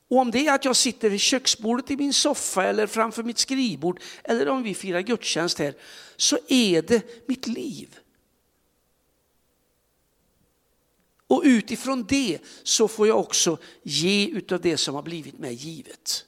Och 0.09 0.18
om 0.18 0.31
det 0.31 0.47
är 0.47 0.55
att 0.55 0.64
jag 0.64 0.77
sitter 0.77 1.11
vid 1.11 1.21
köksbordet 1.21 1.90
i 1.90 1.97
min 1.97 2.12
soffa 2.12 2.64
eller 2.64 2.87
framför 2.87 3.23
mitt 3.23 3.38
skrivbord 3.38 4.01
eller 4.25 4.49
om 4.49 4.62
vi 4.62 4.75
firar 4.75 5.01
gudstjänst 5.01 5.59
här, 5.59 5.75
så 6.16 6.38
är 6.49 6.83
det 6.83 7.29
mitt 7.29 7.47
liv. 7.47 7.99
Och 11.27 11.42
utifrån 11.44 12.05
det 12.09 12.38
så 12.62 12.88
får 12.88 13.07
jag 13.07 13.18
också 13.18 13.59
ge 13.83 14.27
utav 14.27 14.61
det 14.61 14.77
som 14.77 14.94
har 14.94 15.03
blivit 15.03 15.38
mig 15.38 15.55
givet. 15.55 16.25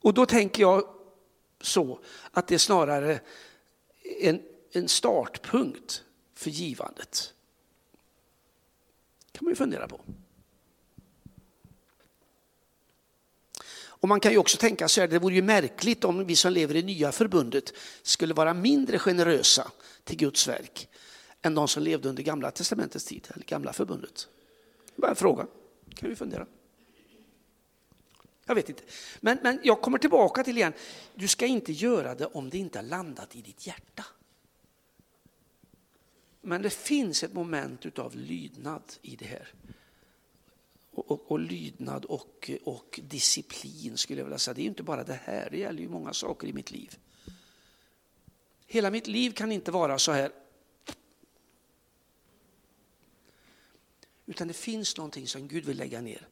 Och 0.00 0.14
då 0.14 0.26
tänker 0.26 0.62
jag 0.62 0.84
så 1.60 2.00
att 2.30 2.48
det 2.48 2.58
snarare 2.58 3.20
en, 4.20 4.42
en 4.72 4.88
startpunkt 4.88 6.02
för 6.34 6.50
givandet. 6.50 7.34
kan 9.32 9.44
man 9.44 9.50
ju 9.50 9.56
fundera 9.56 9.88
på. 9.88 10.00
Och 14.00 14.08
man 14.08 14.20
kan 14.20 14.32
ju 14.32 14.38
också 14.38 14.58
tänka 14.58 14.88
sig 14.88 15.04
att 15.04 15.10
det 15.10 15.18
vore 15.18 15.34
ju 15.34 15.42
märkligt 15.42 16.04
om 16.04 16.26
vi 16.26 16.36
som 16.36 16.52
lever 16.52 16.76
i 16.76 16.82
nya 16.82 17.12
förbundet 17.12 17.72
skulle 18.02 18.34
vara 18.34 18.54
mindre 18.54 18.98
generösa 18.98 19.70
till 20.04 20.16
Guds 20.16 20.48
verk 20.48 20.88
än 21.42 21.54
de 21.54 21.68
som 21.68 21.82
levde 21.82 22.08
under 22.08 22.22
gamla 22.22 22.50
testamentets 22.50 23.04
tid, 23.04 23.28
eller 23.34 23.44
gamla 23.44 23.72
förbundet. 23.72 24.28
Bara 24.96 25.10
en 25.10 25.16
fråga, 25.16 25.46
kan 25.94 26.08
vi 26.08 26.16
fundera. 26.16 26.46
Jag 28.48 28.54
vet 28.54 28.68
inte. 28.68 28.82
Men, 29.20 29.38
men 29.42 29.60
jag 29.62 29.80
kommer 29.80 29.98
tillbaka 29.98 30.44
till 30.44 30.56
igen, 30.56 30.72
du 31.14 31.28
ska 31.28 31.46
inte 31.46 31.72
göra 31.72 32.14
det 32.14 32.26
om 32.26 32.50
det 32.50 32.58
inte 32.58 32.78
har 32.78 32.84
landat 32.84 33.36
i 33.36 33.42
ditt 33.42 33.66
hjärta. 33.66 34.04
Men 36.40 36.62
det 36.62 36.70
finns 36.70 37.22
ett 37.22 37.32
moment 37.32 37.98
av 37.98 38.16
lydnad 38.16 38.82
i 39.02 39.16
det 39.16 39.24
här. 39.24 39.48
Och, 40.90 41.10
och, 41.10 41.32
och, 41.32 41.40
lydnad 41.40 42.04
och, 42.04 42.50
och 42.64 43.00
disciplin 43.02 43.96
skulle 43.96 44.20
jag 44.20 44.24
vilja 44.24 44.38
säga. 44.38 44.54
Det 44.54 44.62
är 44.62 44.66
inte 44.66 44.82
bara 44.82 45.04
det 45.04 45.20
här, 45.24 45.48
det 45.50 45.58
gäller 45.58 45.80
ju 45.80 45.88
många 45.88 46.12
saker 46.12 46.48
i 46.48 46.52
mitt 46.52 46.70
liv. 46.70 46.98
Hela 48.66 48.90
mitt 48.90 49.06
liv 49.06 49.30
kan 49.30 49.52
inte 49.52 49.70
vara 49.70 49.98
så 49.98 50.12
här. 50.12 50.32
Utan 54.26 54.48
det 54.48 54.54
finns 54.54 54.96
någonting 54.96 55.26
som 55.26 55.48
Gud 55.48 55.64
vill 55.64 55.76
lägga 55.76 56.00
ner. 56.00 56.28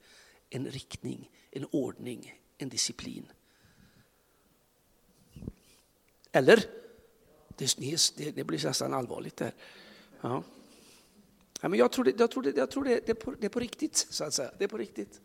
En 0.51 0.67
riktning, 0.67 1.31
en 1.57 1.67
ordning, 1.71 2.41
en 2.59 2.69
disciplin. 2.69 3.27
Eller? 6.33 6.65
Det, 7.57 8.31
det 8.31 8.45
blir 8.45 8.67
nästan 8.67 8.95
allvarligt 8.95 9.37
där. 9.37 9.55
Ja. 10.21 10.43
Ja, 11.61 11.69
men 11.69 11.79
jag 11.79 11.93
tror, 11.93 12.05
det, 12.05 12.19
jag 12.19 12.31
tror, 12.31 12.43
det, 12.43 12.57
jag 12.57 12.71
tror 12.71 12.85
det, 12.85 13.07
det, 13.07 13.13
är 13.13 13.15
på, 13.15 13.31
det 13.31 13.47
är 13.47 13.51
på 13.51 13.61
riktigt, 13.61 14.07
så 14.11 14.25
att 14.25 14.35
säga. 14.35 14.51
Det 14.59 14.65
är 14.65 14.69
på 14.69 14.79
riktigt. 14.79 15.21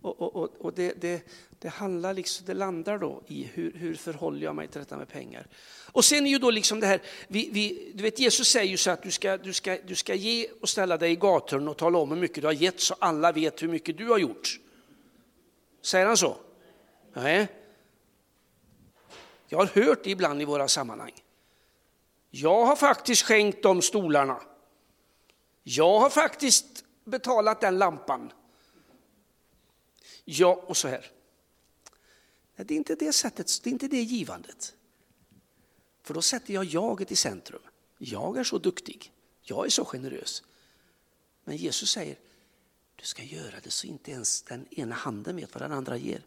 Och, 0.00 0.22
och, 0.22 0.36
och, 0.36 0.56
och 0.58 0.72
det, 0.72 1.00
det, 1.00 1.22
det, 1.58 1.68
handlar 1.68 2.14
liksom, 2.14 2.46
det 2.46 2.54
landar 2.54 2.98
då 2.98 3.22
i 3.26 3.44
hur, 3.44 3.72
hur 3.72 3.94
förhåller 3.94 4.44
jag 4.44 4.54
mig 4.54 4.68
till 4.68 4.78
detta 4.78 4.96
med 4.96 5.08
pengar. 5.08 5.46
Och 5.92 6.04
sen 6.04 6.26
är 6.26 6.30
ju 6.30 6.38
då 6.38 6.50
liksom 6.50 6.80
det 6.80 6.86
här, 6.86 7.02
vi, 7.28 7.50
vi, 7.52 7.92
du 7.94 8.02
vet 8.02 8.18
Jesus 8.18 8.48
säger 8.48 8.70
ju 8.70 8.76
så 8.76 8.90
att 8.90 9.02
du 9.02 9.10
ska, 9.10 9.36
du, 9.36 9.52
ska, 9.52 9.78
du 9.86 9.94
ska 9.94 10.14
ge 10.14 10.48
och 10.60 10.68
ställa 10.68 10.96
dig 10.96 11.12
i 11.12 11.16
gatorn 11.16 11.68
och 11.68 11.76
tala 11.76 11.98
om 11.98 12.10
hur 12.10 12.18
mycket 12.18 12.40
du 12.40 12.46
har 12.46 12.52
gett 12.52 12.80
så 12.80 12.94
alla 12.98 13.32
vet 13.32 13.62
hur 13.62 13.68
mycket 13.68 13.98
du 13.98 14.06
har 14.06 14.18
gjort. 14.18 14.58
Säger 15.80 16.06
han 16.06 16.16
så? 16.16 16.36
Nej. 17.12 17.48
Jag 19.46 19.58
har 19.58 19.66
hört 19.66 20.04
det 20.04 20.10
ibland 20.10 20.42
i 20.42 20.44
våra 20.44 20.68
sammanhang. 20.68 21.12
Jag 22.30 22.64
har 22.66 22.76
faktiskt 22.76 23.22
skänkt 23.22 23.62
de 23.62 23.82
stolarna. 23.82 24.42
Jag 25.62 26.00
har 26.00 26.10
faktiskt 26.10 26.84
betalat 27.04 27.60
den 27.60 27.78
lampan. 27.78 28.32
Ja, 30.24 30.64
och 30.66 30.76
så 30.76 30.88
här. 30.88 31.10
Det 32.56 32.74
är 32.74 32.78
inte 32.78 32.94
det 32.94 33.12
sättet, 33.12 33.50
det 33.62 33.70
är 33.70 33.72
inte 33.72 33.88
det 33.88 34.02
givandet. 34.02 34.74
För 36.02 36.14
då 36.14 36.22
sätter 36.22 36.54
jag 36.54 36.64
jaget 36.64 37.12
i 37.12 37.16
centrum. 37.16 37.62
Jag 37.98 38.36
är 38.38 38.44
så 38.44 38.58
duktig, 38.58 39.12
jag 39.42 39.66
är 39.66 39.70
så 39.70 39.84
generös. 39.84 40.42
Men 41.44 41.56
Jesus 41.56 41.90
säger, 41.90 42.18
du 42.98 43.06
ska 43.06 43.22
göra 43.22 43.60
det 43.62 43.70
så 43.70 43.86
inte 43.86 44.10
ens 44.10 44.42
den 44.42 44.66
ena 44.70 44.94
handen 44.94 45.36
vet 45.36 45.54
vad 45.54 45.62
den 45.62 45.72
andra 45.72 45.96
ger. 45.96 46.22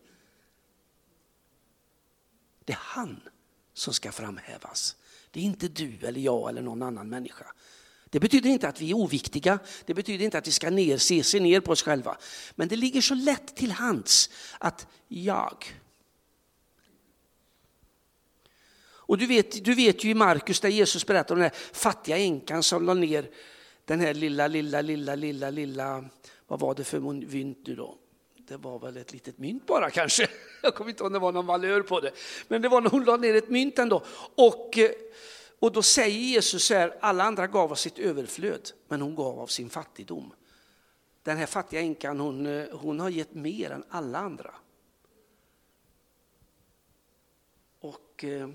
Det 2.65 2.73
är 2.73 2.79
han 2.81 3.21
som 3.73 3.93
ska 3.93 4.11
framhävas. 4.11 4.95
Det 5.31 5.39
är 5.39 5.43
inte 5.43 5.67
du 5.67 5.97
eller 6.01 6.21
jag 6.21 6.49
eller 6.49 6.61
någon 6.61 6.81
annan 6.81 7.09
människa. 7.09 7.53
Det 8.09 8.19
betyder 8.19 8.49
inte 8.49 8.67
att 8.67 8.81
vi 8.81 8.89
är 8.89 8.95
oviktiga, 8.95 9.59
det 9.85 9.93
betyder 9.93 10.25
inte 10.25 10.37
att 10.37 10.47
vi 10.47 10.51
ska 10.51 10.69
ner, 10.69 10.97
se, 10.97 11.23
se 11.23 11.39
ner 11.39 11.59
på 11.59 11.71
oss 11.71 11.83
själva. 11.83 12.17
Men 12.55 12.67
det 12.67 12.75
ligger 12.75 13.01
så 13.01 13.15
lätt 13.15 13.55
till 13.55 13.71
hands 13.71 14.29
att 14.59 14.87
jag. 15.07 15.81
Och 18.83 19.17
du 19.17 19.27
vet, 19.27 19.65
du 19.65 19.75
vet 19.75 20.03
ju 20.03 20.09
i 20.09 20.13
Markus 20.13 20.59
där 20.59 20.69
Jesus 20.69 21.05
berättar 21.05 21.35
om 21.35 21.41
den 21.41 21.49
här 21.51 21.59
fattiga 21.73 22.17
änkan 22.17 22.63
som 22.63 22.85
la 22.85 22.93
ner 22.93 23.29
den 23.85 23.99
här 23.99 24.13
lilla, 24.13 24.47
lilla, 24.47 24.81
lilla, 24.81 25.15
lilla, 25.15 25.49
lilla, 25.49 26.09
vad 26.51 26.59
var 26.59 26.75
det 26.75 26.83
för 26.83 26.99
mynt 26.99 27.67
nu 27.67 27.75
då? 27.75 27.97
Det 28.37 28.57
var 28.57 28.79
väl 28.79 28.97
ett 28.97 29.13
litet 29.13 29.37
mynt 29.37 29.65
bara 29.65 29.89
kanske. 29.89 30.29
Jag 30.61 30.75
kommer 30.75 30.89
inte 30.89 31.03
ihåg 31.03 31.07
om 31.07 31.13
det 31.13 31.19
var 31.19 31.31
någon 31.31 31.45
valör 31.45 31.81
på 31.81 31.99
det. 31.99 32.11
Men 32.47 32.61
det 32.61 32.69
var 32.69 32.81
när 32.81 32.89
hon 32.89 33.03
la 33.03 33.17
ner 33.17 33.35
ett 33.35 33.49
mynt 33.49 33.79
ändå. 33.79 34.03
Och, 34.35 34.77
eh, 34.77 34.91
och 35.59 35.71
då 35.71 35.81
säger 35.81 36.19
Jesus 36.19 36.65
så 36.65 36.73
här, 36.73 36.97
alla 37.01 37.23
andra 37.23 37.47
gav 37.47 37.71
av 37.71 37.75
sitt 37.75 37.99
överflöd, 37.99 38.71
men 38.87 39.01
hon 39.01 39.15
gav 39.15 39.39
av 39.39 39.47
sin 39.47 39.69
fattigdom. 39.69 40.33
Den 41.23 41.37
här 41.37 41.45
fattiga 41.45 41.81
änkan, 41.81 42.19
hon, 42.19 42.45
eh, 42.45 42.67
hon 42.71 42.99
har 42.99 43.09
gett 43.09 43.33
mer 43.33 43.71
än 43.71 43.83
alla 43.89 44.19
andra. 44.19 44.55
Och 47.79 48.23
eh, 48.23 48.49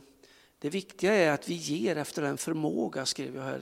det 0.58 0.70
viktiga 0.70 1.14
är 1.14 1.30
att 1.30 1.48
vi 1.48 1.54
ger 1.54 1.96
efter 1.96 2.22
den 2.22 2.38
förmåga, 2.38 3.06
skrev 3.06 3.36
jag 3.36 3.42
här, 3.42 3.60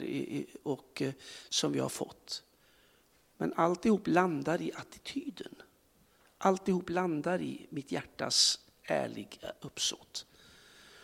och, 0.62 1.02
som 1.48 1.72
vi 1.72 1.78
har 1.78 1.88
fått. 1.88 2.42
Men 3.36 3.52
alltihop 3.56 4.06
landar 4.06 4.62
i 4.62 4.72
attityden. 4.72 5.54
Alltihop 6.38 6.90
landar 6.90 7.42
i 7.42 7.66
mitt 7.70 7.92
hjärtas 7.92 8.60
ärliga 8.82 9.52
uppsåt. 9.60 10.26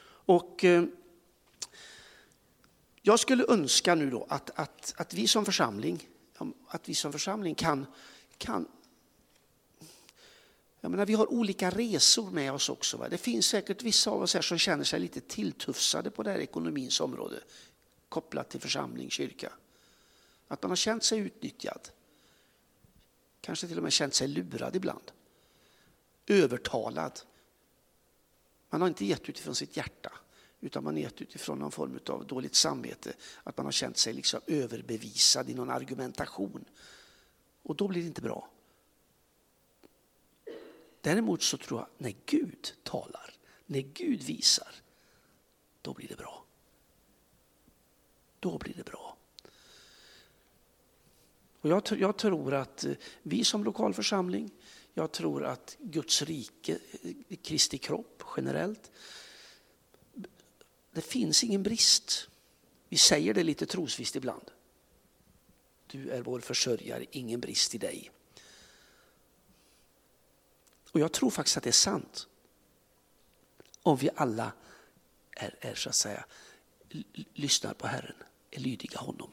Och 0.02 0.64
eh, 0.64 0.84
jag 3.02 3.20
skulle 3.20 3.44
önska 3.48 3.94
nu 3.94 4.10
då 4.10 4.26
att, 4.28 4.50
att, 4.54 4.94
att 4.96 5.14
vi 5.14 5.26
som 5.26 5.44
församling, 5.44 6.08
att 6.66 6.88
vi 6.88 6.94
som 6.94 7.12
församling 7.12 7.54
kan, 7.54 7.86
kan 8.38 8.68
jag 10.80 10.90
menar, 10.90 11.06
vi 11.06 11.14
har 11.14 11.32
olika 11.32 11.70
resor 11.70 12.30
med 12.30 12.52
oss 12.52 12.68
också. 12.68 12.96
Va? 12.96 13.08
Det 13.08 13.18
finns 13.18 13.46
säkert 13.46 13.82
vissa 13.82 14.10
av 14.10 14.22
oss 14.22 14.34
här 14.34 14.42
som 14.42 14.58
känner 14.58 14.84
sig 14.84 15.00
lite 15.00 15.20
tilltufsade 15.20 16.10
på 16.10 16.22
det 16.22 16.30
här 16.30 16.38
ekonomins 16.38 17.00
område 17.00 17.40
kopplat 18.08 18.50
till 18.50 18.60
församling, 18.60 19.10
kyrka. 19.10 19.52
Att 20.48 20.62
man 20.62 20.70
har 20.70 20.76
känt 20.76 21.04
sig 21.04 21.18
utnyttjad. 21.18 21.88
Kanske 23.40 23.68
till 23.68 23.76
och 23.76 23.83
med 23.83 23.92
känt 23.92 24.14
sig 24.14 24.29
lurad 24.29 24.76
ibland 24.76 25.12
övertalad. 26.31 27.20
Man 28.70 28.81
har 28.81 28.88
inte 28.88 29.05
gett 29.05 29.29
utifrån 29.29 29.55
sitt 29.55 29.76
hjärta, 29.76 30.12
utan 30.61 30.85
man 30.85 30.94
har 30.94 31.00
gett 31.00 31.22
utifrån 31.22 31.59
någon 31.59 31.72
form 31.72 31.98
av 32.07 32.26
dåligt 32.26 32.55
samvete. 32.55 33.12
Att 33.42 33.57
man 33.57 33.66
har 33.66 33.72
känt 33.72 33.98
sig 33.98 34.12
liksom 34.12 34.40
överbevisad 34.46 35.50
i 35.50 35.55
någon 35.55 35.70
argumentation. 35.70 36.64
Och 37.62 37.76
då 37.76 37.88
blir 37.88 38.00
det 38.00 38.07
inte 38.07 38.22
bra. 38.22 38.50
Däremot 41.00 41.42
så 41.42 41.57
tror 41.57 41.81
jag 41.81 41.88
när 41.98 42.14
Gud 42.26 42.74
talar, 42.83 43.35
när 43.66 43.81
Gud 43.81 44.22
visar, 44.22 44.74
då 45.83 45.94
blir 45.94 46.09
det 46.09 46.16
bra. 46.16 46.44
Då 48.40 48.59
blir 48.59 48.74
det 48.74 48.85
bra. 48.85 49.10
Och 51.61 51.70
jag, 51.70 51.83
jag 51.99 52.16
tror 52.16 52.55
att 52.55 52.85
eh, 52.85 52.92
vi 53.23 53.44
som 53.44 53.64
lokal 53.64 53.94
församling, 53.94 54.51
jag 54.94 55.12
tror 55.12 55.44
att 55.44 55.77
Guds 55.79 56.23
rike, 56.23 56.79
eh, 57.03 57.37
Kristi 57.42 57.79
kropp 57.79 58.23
generellt, 58.37 58.90
det 60.92 61.01
finns 61.01 61.44
ingen 61.44 61.62
brist. 61.62 62.29
Vi 62.88 62.96
säger 62.96 63.35
det 63.35 63.42
lite 63.42 63.66
trosvisst 63.66 64.16
ibland. 64.16 64.51
Du 65.87 66.11
är 66.11 66.23
vår 66.23 66.40
försörjare, 66.40 67.07
ingen 67.11 67.40
brist 67.40 67.75
i 67.75 67.79
dig. 67.79 68.11
Och 70.92 71.01
jag 71.01 71.12
tror 71.12 71.31
faktiskt 71.31 71.57
att 71.57 71.62
det 71.62 71.70
är 71.70 71.73
sant. 71.73 72.27
Om 73.83 73.96
vi 73.96 74.11
alla 74.16 74.53
är, 75.31 75.57
är 75.61 75.75
så 75.75 75.88
att 75.88 75.94
säga, 75.94 76.25
lyssnar 77.35 77.75
på 77.75 77.87
Herren, 77.87 78.16
är 78.51 78.61
lydiga 78.61 78.99
honom. 78.99 79.31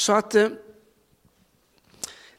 Så 0.00 0.12
att 0.12 0.34
eh, 0.34 0.48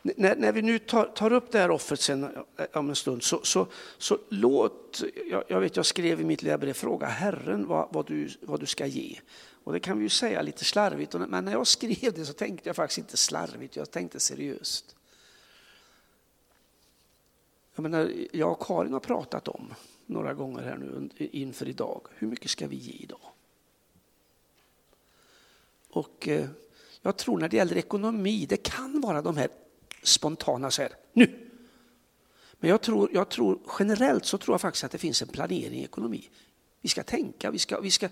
när, 0.02 0.36
när 0.36 0.52
vi 0.52 0.62
nu 0.62 0.80
tar, 0.80 1.06
tar, 1.06 1.34
upp 1.34 1.52
det 1.52 1.60
här 1.60 1.72
offret 1.72 2.00
sen 2.00 2.24
eh, 2.58 2.66
om 2.74 2.90
en 2.90 2.96
stund 2.96 3.24
så, 3.24 3.40
så, 3.44 3.68
så 3.98 4.20
låt, 4.30 5.04
jag, 5.30 5.44
jag, 5.48 5.60
vet 5.60 5.76
jag 5.76 5.86
skrev 5.86 6.22
i 6.22 6.24
mitt 6.24 6.42
lilla 6.42 6.58
brev, 6.58 6.74
fråga 6.74 7.08
Herren 7.08 7.68
vad, 7.68 7.88
vad, 7.92 8.08
du, 8.08 8.30
vad 8.42 8.60
du 8.60 8.66
ska 8.66 8.86
ge. 8.86 9.20
Och 9.64 9.74
det 9.74 9.80
kan 9.80 9.98
vi 9.98 10.04
ju 10.04 10.10
säga 10.10 10.42
lite 10.42 10.66
slarvigt, 10.66 11.14
men 11.14 11.46
när 11.46 11.52
jag 11.52 11.68
skrev 11.68 12.14
det 12.14 12.26
så 12.26 12.34
tänkte 12.34 12.70
jag 12.70 12.76
faktiskt 12.76 12.98
inte 12.98 13.18
slarvigt, 13.18 13.76
jag 13.76 13.92
tänkte 13.92 14.20
seriöst. 14.20 14.96
Jag, 17.76 17.84
menar, 17.84 18.12
jag 18.32 18.52
och 18.52 18.62
Karin 18.68 18.94
har 18.94 19.00
pratat 19.00 19.48
om 19.48 19.74
några 20.06 20.34
gånger 20.34 20.62
här 20.62 20.78
nu 20.78 21.10
inför 21.18 21.68
idag, 21.68 22.08
hur 22.16 22.28
mycket 22.28 22.50
ska 22.52 22.68
vi 22.68 22.76
ge 22.76 22.94
idag? 22.94 23.32
Och 25.90 26.28
eh, 26.28 26.50
jag 27.02 27.18
tror 27.18 27.38
när 27.38 27.50
det 27.50 27.58
gäller 27.58 27.78
ekonomi, 27.78 28.46
det 28.50 28.58
kan 28.58 29.02
vara 29.02 29.22
de 29.22 29.38
här 29.38 29.50
spontana 30.04 30.72
så 30.72 30.82
här, 30.82 30.92
nu. 31.14 31.48
Men 32.60 32.70
jag 32.70 32.82
tror, 32.82 33.10
jag 33.14 33.30
tror 33.30 33.60
generellt 33.80 34.26
så 34.26 34.38
tror 34.38 34.54
jag 34.54 34.62
faktiskt 34.62 34.84
att 34.84 34.92
det 34.92 34.98
finns 34.98 35.22
en 35.22 35.28
planering 35.28 35.80
i 35.80 35.84
ekonomi. 35.84 36.30
Vi 36.82 36.90
ska 36.90 37.04
tänka, 37.04 37.52
vi 37.52 37.60
ska, 37.60 37.80
vi 37.80 37.92
ska, 37.92 38.10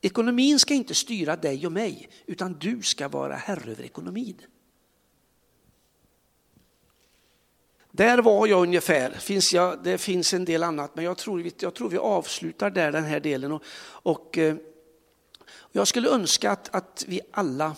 ekonomin 0.00 0.58
ska 0.58 0.74
inte 0.74 0.94
styra 0.94 1.36
dig 1.36 1.66
och 1.66 1.72
mig, 1.72 2.08
utan 2.26 2.52
du 2.52 2.82
ska 2.82 3.08
vara 3.08 3.34
herre 3.34 3.70
över 3.70 3.84
ekonomin. 3.84 4.40
Där 7.90 8.18
var 8.18 8.46
jag 8.46 8.62
ungefär. 8.62 9.10
Finns 9.10 9.54
jag, 9.54 9.82
det 9.84 9.98
finns 9.98 10.34
en 10.34 10.44
del 10.44 10.62
annat, 10.62 10.96
men 10.96 11.04
jag 11.04 11.18
tror, 11.18 11.50
jag 11.58 11.74
tror 11.74 11.88
vi 11.88 11.98
avslutar 11.98 12.70
där 12.70 12.92
den 12.92 13.04
här 13.04 13.20
delen. 13.20 13.52
Och, 13.52 13.62
och 13.84 14.38
eh, 14.38 14.56
jag 15.72 15.88
skulle 15.88 16.08
önska 16.08 16.50
att, 16.50 16.74
att 16.74 17.04
vi 17.08 17.20
alla 17.30 17.76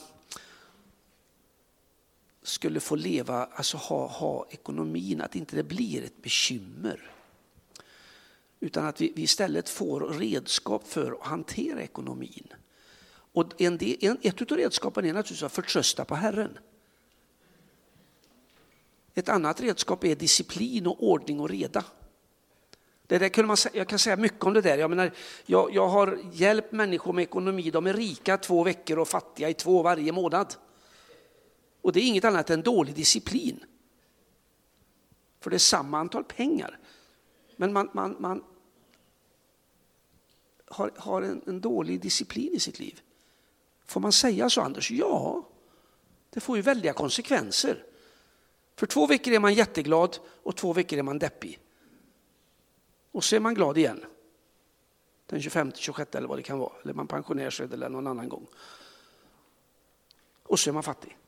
skulle 2.46 2.80
få 2.80 2.96
leva, 2.96 3.44
alltså 3.44 3.76
ha, 3.76 4.06
ha 4.06 4.46
ekonomin, 4.50 5.20
att 5.20 5.34
inte 5.34 5.56
det 5.56 5.62
blir 5.62 6.04
ett 6.04 6.22
bekymmer. 6.22 7.10
Utan 8.60 8.86
att 8.86 9.00
vi, 9.00 9.12
vi 9.16 9.22
istället 9.22 9.68
får 9.68 10.00
redskap 10.00 10.88
för 10.88 11.12
att 11.12 11.26
hantera 11.26 11.82
ekonomin. 11.82 12.52
Och 13.32 13.60
en 13.60 13.78
del, 13.78 13.96
en, 14.00 14.18
ett 14.22 14.52
av 14.52 14.58
redskapen 14.58 15.04
är 15.04 15.12
naturligtvis 15.12 15.42
att 15.42 15.52
förtrösta 15.52 16.04
på 16.04 16.14
Herren. 16.14 16.58
Ett 19.14 19.28
annat 19.28 19.60
redskap 19.60 20.04
är 20.04 20.16
disciplin 20.16 20.86
och 20.86 21.02
ordning 21.02 21.40
och 21.40 21.48
reda. 21.48 21.84
Det 23.06 23.18
där 23.18 23.28
kunde 23.28 23.46
man, 23.46 23.56
jag 23.72 23.88
kan 23.88 23.98
säga 23.98 24.16
mycket 24.16 24.44
om 24.44 24.54
det 24.54 24.60
där. 24.60 24.78
Jag, 24.78 24.90
menar, 24.90 25.12
jag, 25.46 25.74
jag 25.74 25.88
har 25.88 26.18
hjälpt 26.32 26.72
människor 26.72 27.12
med 27.12 27.22
ekonomi. 27.22 27.70
De 27.70 27.86
är 27.86 27.94
rika 27.94 28.36
två 28.36 28.64
veckor 28.64 28.98
och 28.98 29.08
fattiga 29.08 29.48
i 29.48 29.54
två 29.54 29.82
varje 29.82 30.12
månad. 30.12 30.54
Och 31.84 31.92
det 31.92 32.00
är 32.00 32.06
inget 32.06 32.24
annat 32.24 32.50
än 32.50 32.62
dålig 32.62 32.94
disciplin. 32.94 33.64
För 35.40 35.50
det 35.50 35.56
är 35.56 35.58
samma 35.58 35.98
antal 35.98 36.24
pengar. 36.24 36.78
Men 37.56 37.72
man, 37.72 37.90
man, 37.92 38.16
man 38.18 38.44
har, 40.66 40.92
har 40.96 41.22
en, 41.22 41.42
en, 41.46 41.60
dålig 41.60 42.00
disciplin 42.00 42.54
i 42.54 42.60
sitt 42.60 42.78
liv. 42.78 43.00
Får 43.86 44.00
man 44.00 44.12
säga 44.12 44.50
så 44.50 44.60
Anders? 44.60 44.90
Ja, 44.90 45.48
det 46.30 46.40
får 46.40 46.56
ju 46.56 46.62
väldiga 46.62 46.92
konsekvenser. 46.92 47.84
För 48.76 48.86
två 48.86 49.06
veckor 49.06 49.32
är 49.32 49.38
man 49.38 49.54
jätteglad 49.54 50.18
och 50.42 50.56
två 50.56 50.72
veckor 50.72 50.98
är 50.98 51.02
man 51.02 51.18
deppig. 51.18 51.58
Och 53.12 53.24
så 53.24 53.36
är 53.36 53.40
man 53.40 53.54
glad 53.54 53.78
igen. 53.78 54.04
Den 55.26 55.42
25, 55.42 55.72
26 55.74 56.14
eller 56.14 56.28
vad 56.28 56.38
det 56.38 56.42
kan 56.42 56.58
vara. 56.58 56.72
Eller 56.82 56.94
man 56.94 57.06
pensionerar 57.06 57.50
sig 57.50 57.68
eller 57.72 57.88
någon 57.88 58.06
annan 58.06 58.28
gång. 58.28 58.46
Och 60.42 60.60
så 60.60 60.70
är 60.70 60.74
man 60.74 60.82
fattig 60.82 61.18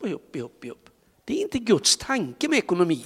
upp 0.00 0.36
och 0.36 0.42
upp 0.42 0.64
och 0.64 0.90
Det 1.24 1.38
är 1.38 1.42
inte 1.42 1.58
Guds 1.58 1.96
tanke 1.96 2.48
med 2.48 2.58
ekonomi. 2.58 3.04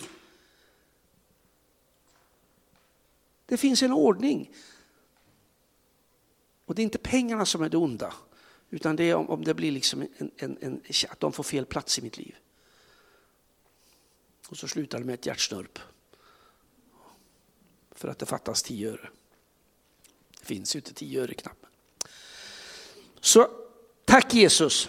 Det 3.46 3.56
finns 3.56 3.82
en 3.82 3.92
ordning. 3.92 4.50
Och 6.64 6.74
det 6.74 6.82
är 6.82 6.84
inte 6.84 6.98
pengarna 6.98 7.46
som 7.46 7.62
är 7.62 7.68
det 7.68 7.76
onda, 7.76 8.14
utan 8.70 8.96
det 8.96 9.04
är 9.04 9.14
om, 9.14 9.44
det 9.44 9.54
blir 9.54 9.72
liksom 9.72 10.02
en, 10.18 10.30
en, 10.36 10.58
en, 10.60 10.82
att 11.08 11.20
de 11.20 11.32
får 11.32 11.42
fel 11.42 11.66
plats 11.66 11.98
i 11.98 12.02
mitt 12.02 12.18
liv. 12.18 12.36
Och 14.48 14.56
så 14.56 14.68
slutar 14.68 14.98
det 14.98 15.04
med 15.04 15.14
ett 15.14 15.26
hjärtsnörp. 15.26 15.78
För 17.90 18.08
att 18.08 18.18
det 18.18 18.26
fattas 18.26 18.62
tio 18.62 18.92
öre. 18.92 19.08
Det 20.40 20.44
finns 20.46 20.76
ju 20.76 20.78
inte 20.78 20.94
tio 20.94 21.22
öre 21.22 21.34
knappt. 21.34 21.66
Så 23.20 23.50
tack 24.04 24.34
Jesus 24.34 24.88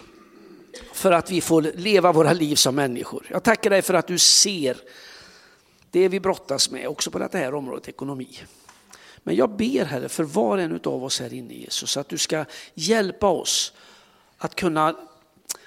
för 0.92 1.12
att 1.12 1.30
vi 1.30 1.40
får 1.40 1.62
leva 1.62 2.12
våra 2.12 2.32
liv 2.32 2.56
som 2.56 2.74
människor. 2.74 3.26
Jag 3.30 3.42
tackar 3.42 3.70
dig 3.70 3.82
för 3.82 3.94
att 3.94 4.06
du 4.06 4.18
ser 4.18 4.76
det 5.90 6.08
vi 6.08 6.20
brottas 6.20 6.70
med 6.70 6.88
också 6.88 7.10
på 7.10 7.18
det 7.18 7.34
här 7.34 7.54
området, 7.54 7.88
ekonomi. 7.88 8.38
Men 9.18 9.36
jag 9.36 9.56
ber 9.56 9.84
Herre 9.84 10.08
för 10.08 10.24
var 10.24 10.56
och 10.56 10.62
en 10.62 10.80
av 10.84 11.04
oss 11.04 11.20
här 11.20 11.34
inne 11.34 11.54
Jesus, 11.54 11.96
att 11.96 12.08
du 12.08 12.18
ska 12.18 12.44
hjälpa 12.74 13.28
oss 13.28 13.72
att 14.38 14.54
kunna 14.54 14.96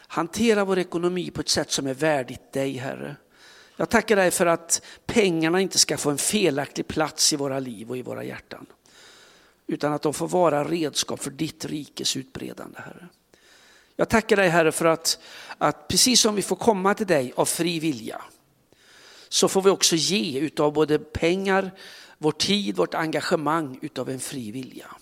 hantera 0.07 0.65
vår 0.65 0.79
ekonomi 0.79 1.31
på 1.31 1.41
ett 1.41 1.49
sätt 1.49 1.71
som 1.71 1.87
är 1.87 1.93
värdigt 1.93 2.53
dig 2.53 2.77
Herre. 2.77 3.15
Jag 3.75 3.89
tackar 3.89 4.15
dig 4.15 4.31
för 4.31 4.45
att 4.45 4.81
pengarna 5.05 5.61
inte 5.61 5.79
ska 5.79 5.97
få 5.97 6.09
en 6.09 6.17
felaktig 6.17 6.87
plats 6.87 7.33
i 7.33 7.35
våra 7.35 7.59
liv 7.59 7.89
och 7.89 7.97
i 7.97 8.01
våra 8.01 8.23
hjärtan. 8.23 8.65
Utan 9.67 9.93
att 9.93 10.01
de 10.01 10.13
får 10.13 10.27
vara 10.27 10.63
redskap 10.63 11.19
för 11.19 11.31
ditt 11.31 11.65
rikes 11.65 12.17
utbredande 12.17 12.79
Herre. 12.79 13.07
Jag 13.99 14.09
tackar 14.09 14.35
dig 14.35 14.49
Herre 14.49 14.71
för 14.71 14.85
att, 14.85 15.19
att 15.57 15.87
precis 15.87 16.21
som 16.21 16.35
vi 16.35 16.41
får 16.41 16.55
komma 16.55 16.93
till 16.93 17.07
dig 17.07 17.33
av 17.35 17.45
fri 17.45 17.79
vilja, 17.79 18.21
så 19.29 19.47
får 19.47 19.61
vi 19.61 19.69
också 19.69 19.95
ge 19.95 20.39
utav 20.39 20.73
både 20.73 20.99
pengar, 20.99 21.71
vår 22.17 22.31
tid, 22.31 22.75
vårt 22.75 22.93
engagemang 22.93 23.79
utav 23.81 24.09
en 24.09 24.19
fri 24.19 24.51
vilja. 24.51 24.95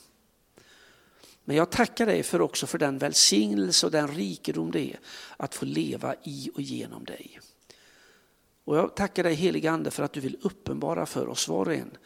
Men 1.43 1.57
jag 1.57 1.69
tackar 1.69 2.05
dig 2.05 2.23
för 2.23 2.41
också 2.41 2.67
för 2.67 2.77
den 2.77 2.97
välsignelse 2.97 3.85
och 3.85 3.91
den 3.91 4.07
rikedom 4.07 4.71
det 4.71 4.93
är 4.93 4.99
att 5.37 5.55
få 5.55 5.65
leva 5.65 6.15
i 6.23 6.49
och 6.53 6.61
genom 6.61 7.03
dig. 7.05 7.39
Och 8.65 8.77
jag 8.77 8.95
tackar 8.95 9.23
dig 9.23 9.33
helige 9.33 9.71
Ande 9.71 9.91
för 9.91 10.03
att 10.03 10.13
du 10.13 10.19
vill 10.19 10.37
uppenbara 10.41 11.05
för 11.05 11.27
oss 11.27 11.47
var 11.47 11.65
och 11.65 11.73
en 11.73 11.97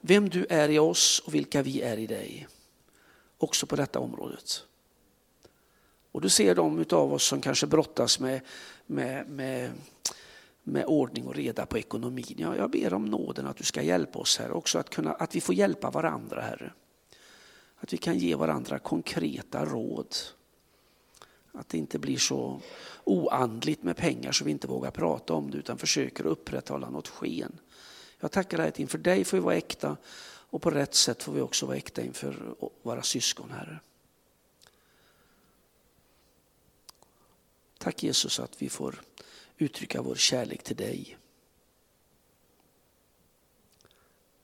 vem 0.00 0.28
du 0.28 0.46
är 0.48 0.68
i 0.68 0.78
oss 0.78 1.22
och 1.26 1.34
vilka 1.34 1.62
vi 1.62 1.80
är 1.80 1.96
i 1.96 2.06
dig. 2.06 2.48
Också 3.38 3.66
på 3.66 3.76
detta 3.76 3.98
området. 3.98 4.64
Och 6.12 6.20
du 6.20 6.28
ser 6.28 6.54
de 6.54 6.84
av 6.90 7.12
oss 7.12 7.24
som 7.24 7.40
kanske 7.40 7.66
brottas 7.66 8.20
med, 8.20 8.40
med, 8.86 9.28
med, 9.28 9.70
med 10.62 10.84
ordning 10.84 11.26
och 11.26 11.34
reda 11.34 11.66
på 11.66 11.78
ekonomin. 11.78 12.34
Ja, 12.36 12.56
jag 12.56 12.70
ber 12.70 12.94
om 12.94 13.04
nåden 13.04 13.46
att 13.46 13.56
du 13.56 13.64
ska 13.64 13.82
hjälpa 13.82 14.18
oss 14.18 14.38
här 14.38 14.50
också, 14.50 14.78
att, 14.78 14.90
kunna, 14.90 15.12
att 15.12 15.36
vi 15.36 15.40
får 15.40 15.54
hjälpa 15.54 15.90
varandra 15.90 16.40
Herre. 16.40 16.72
Att 17.76 17.92
vi 17.92 17.96
kan 17.96 18.18
ge 18.18 18.34
varandra 18.34 18.78
konkreta 18.78 19.64
råd. 19.64 20.16
Att 21.52 21.68
det 21.68 21.78
inte 21.78 21.98
blir 21.98 22.18
så 22.18 22.60
oandligt 23.04 23.82
med 23.82 23.96
pengar 23.96 24.32
så 24.32 24.44
vi 24.44 24.50
inte 24.50 24.66
vågar 24.66 24.90
prata 24.90 25.34
om 25.34 25.50
det 25.50 25.58
utan 25.58 25.78
försöker 25.78 26.26
upprätthålla 26.26 26.90
något 26.90 27.08
sken. 27.08 27.58
Jag 28.20 28.32
tackar 28.32 28.58
dig 28.58 28.68
att 28.68 28.78
inför 28.78 28.98
dig 28.98 29.24
får 29.24 29.36
vi 29.36 29.42
vara 29.42 29.54
äkta 29.54 29.96
och 30.50 30.62
på 30.62 30.70
rätt 30.70 30.94
sätt 30.94 31.22
får 31.22 31.32
vi 31.32 31.40
också 31.40 31.66
vara 31.66 31.76
äkta 31.76 32.02
inför 32.02 32.54
våra 32.82 33.02
syskon 33.02 33.50
Herre. 33.50 33.80
Tack 37.82 38.02
Jesus 38.02 38.40
att 38.40 38.62
vi 38.62 38.68
får 38.68 39.00
uttrycka 39.56 40.02
vår 40.02 40.14
kärlek 40.14 40.62
till 40.62 40.76
dig. 40.76 41.18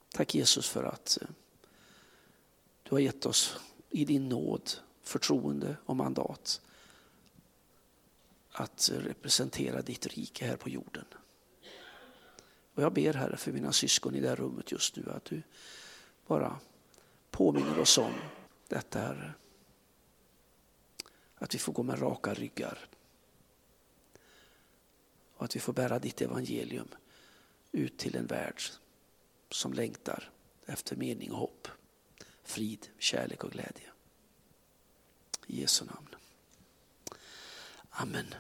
Tack 0.09 0.35
Jesus 0.35 0.69
för 0.69 0.85
att 0.85 1.19
eh, 1.23 1.29
du 2.83 2.91
har 2.91 2.99
gett 2.99 3.27
oss 3.27 3.57
i 3.91 4.05
din 4.05 4.29
nåd 4.29 4.71
förtroende 5.03 5.77
och 5.85 5.97
mandat 5.97 6.61
att 8.51 8.91
eh, 8.91 8.99
representera 8.99 9.83
ditt 9.83 10.07
rike 10.07 10.47
här 10.47 10.57
på 10.57 10.69
jorden. 10.69 11.05
Och 12.75 12.83
jag 12.83 12.93
ber 12.93 13.15
Herre 13.15 13.37
för 13.37 13.53
mina 13.53 13.73
syskon 13.73 14.15
i 14.15 14.21
det 14.21 14.29
här 14.29 14.37
rummet 14.37 14.73
just 14.73 14.97
nu 14.97 15.11
att 15.11 15.25
du 15.25 15.43
bara 16.27 16.61
påminner 17.31 17.79
oss 17.79 17.99
om 17.99 18.15
detta 18.69 18.99
Herre. 18.99 19.33
Att 21.35 21.55
vi 21.55 21.59
får 21.59 21.73
gå 21.73 21.83
med 21.83 22.03
raka 22.03 22.35
ryggar 22.35 22.89
och 25.39 25.45
att 25.45 25.57
vi 25.57 25.61
får 25.61 25.73
bära 25.73 25.99
ditt 25.99 26.21
evangelium 26.21 26.89
ut 27.73 27.99
till 27.99 28.17
en 28.17 28.27
värld 28.27 28.63
som 29.51 29.73
längtar 29.73 30.31
efter 30.67 30.97
mening 30.97 31.33
och 31.33 31.39
hopp, 31.39 31.69
frid, 32.43 32.89
kärlek 32.99 33.45
och 33.45 33.53
glädje. 33.53 33.91
I 35.47 35.61
Jesu 35.61 35.85
namn. 35.85 36.15
Amen. 37.91 38.35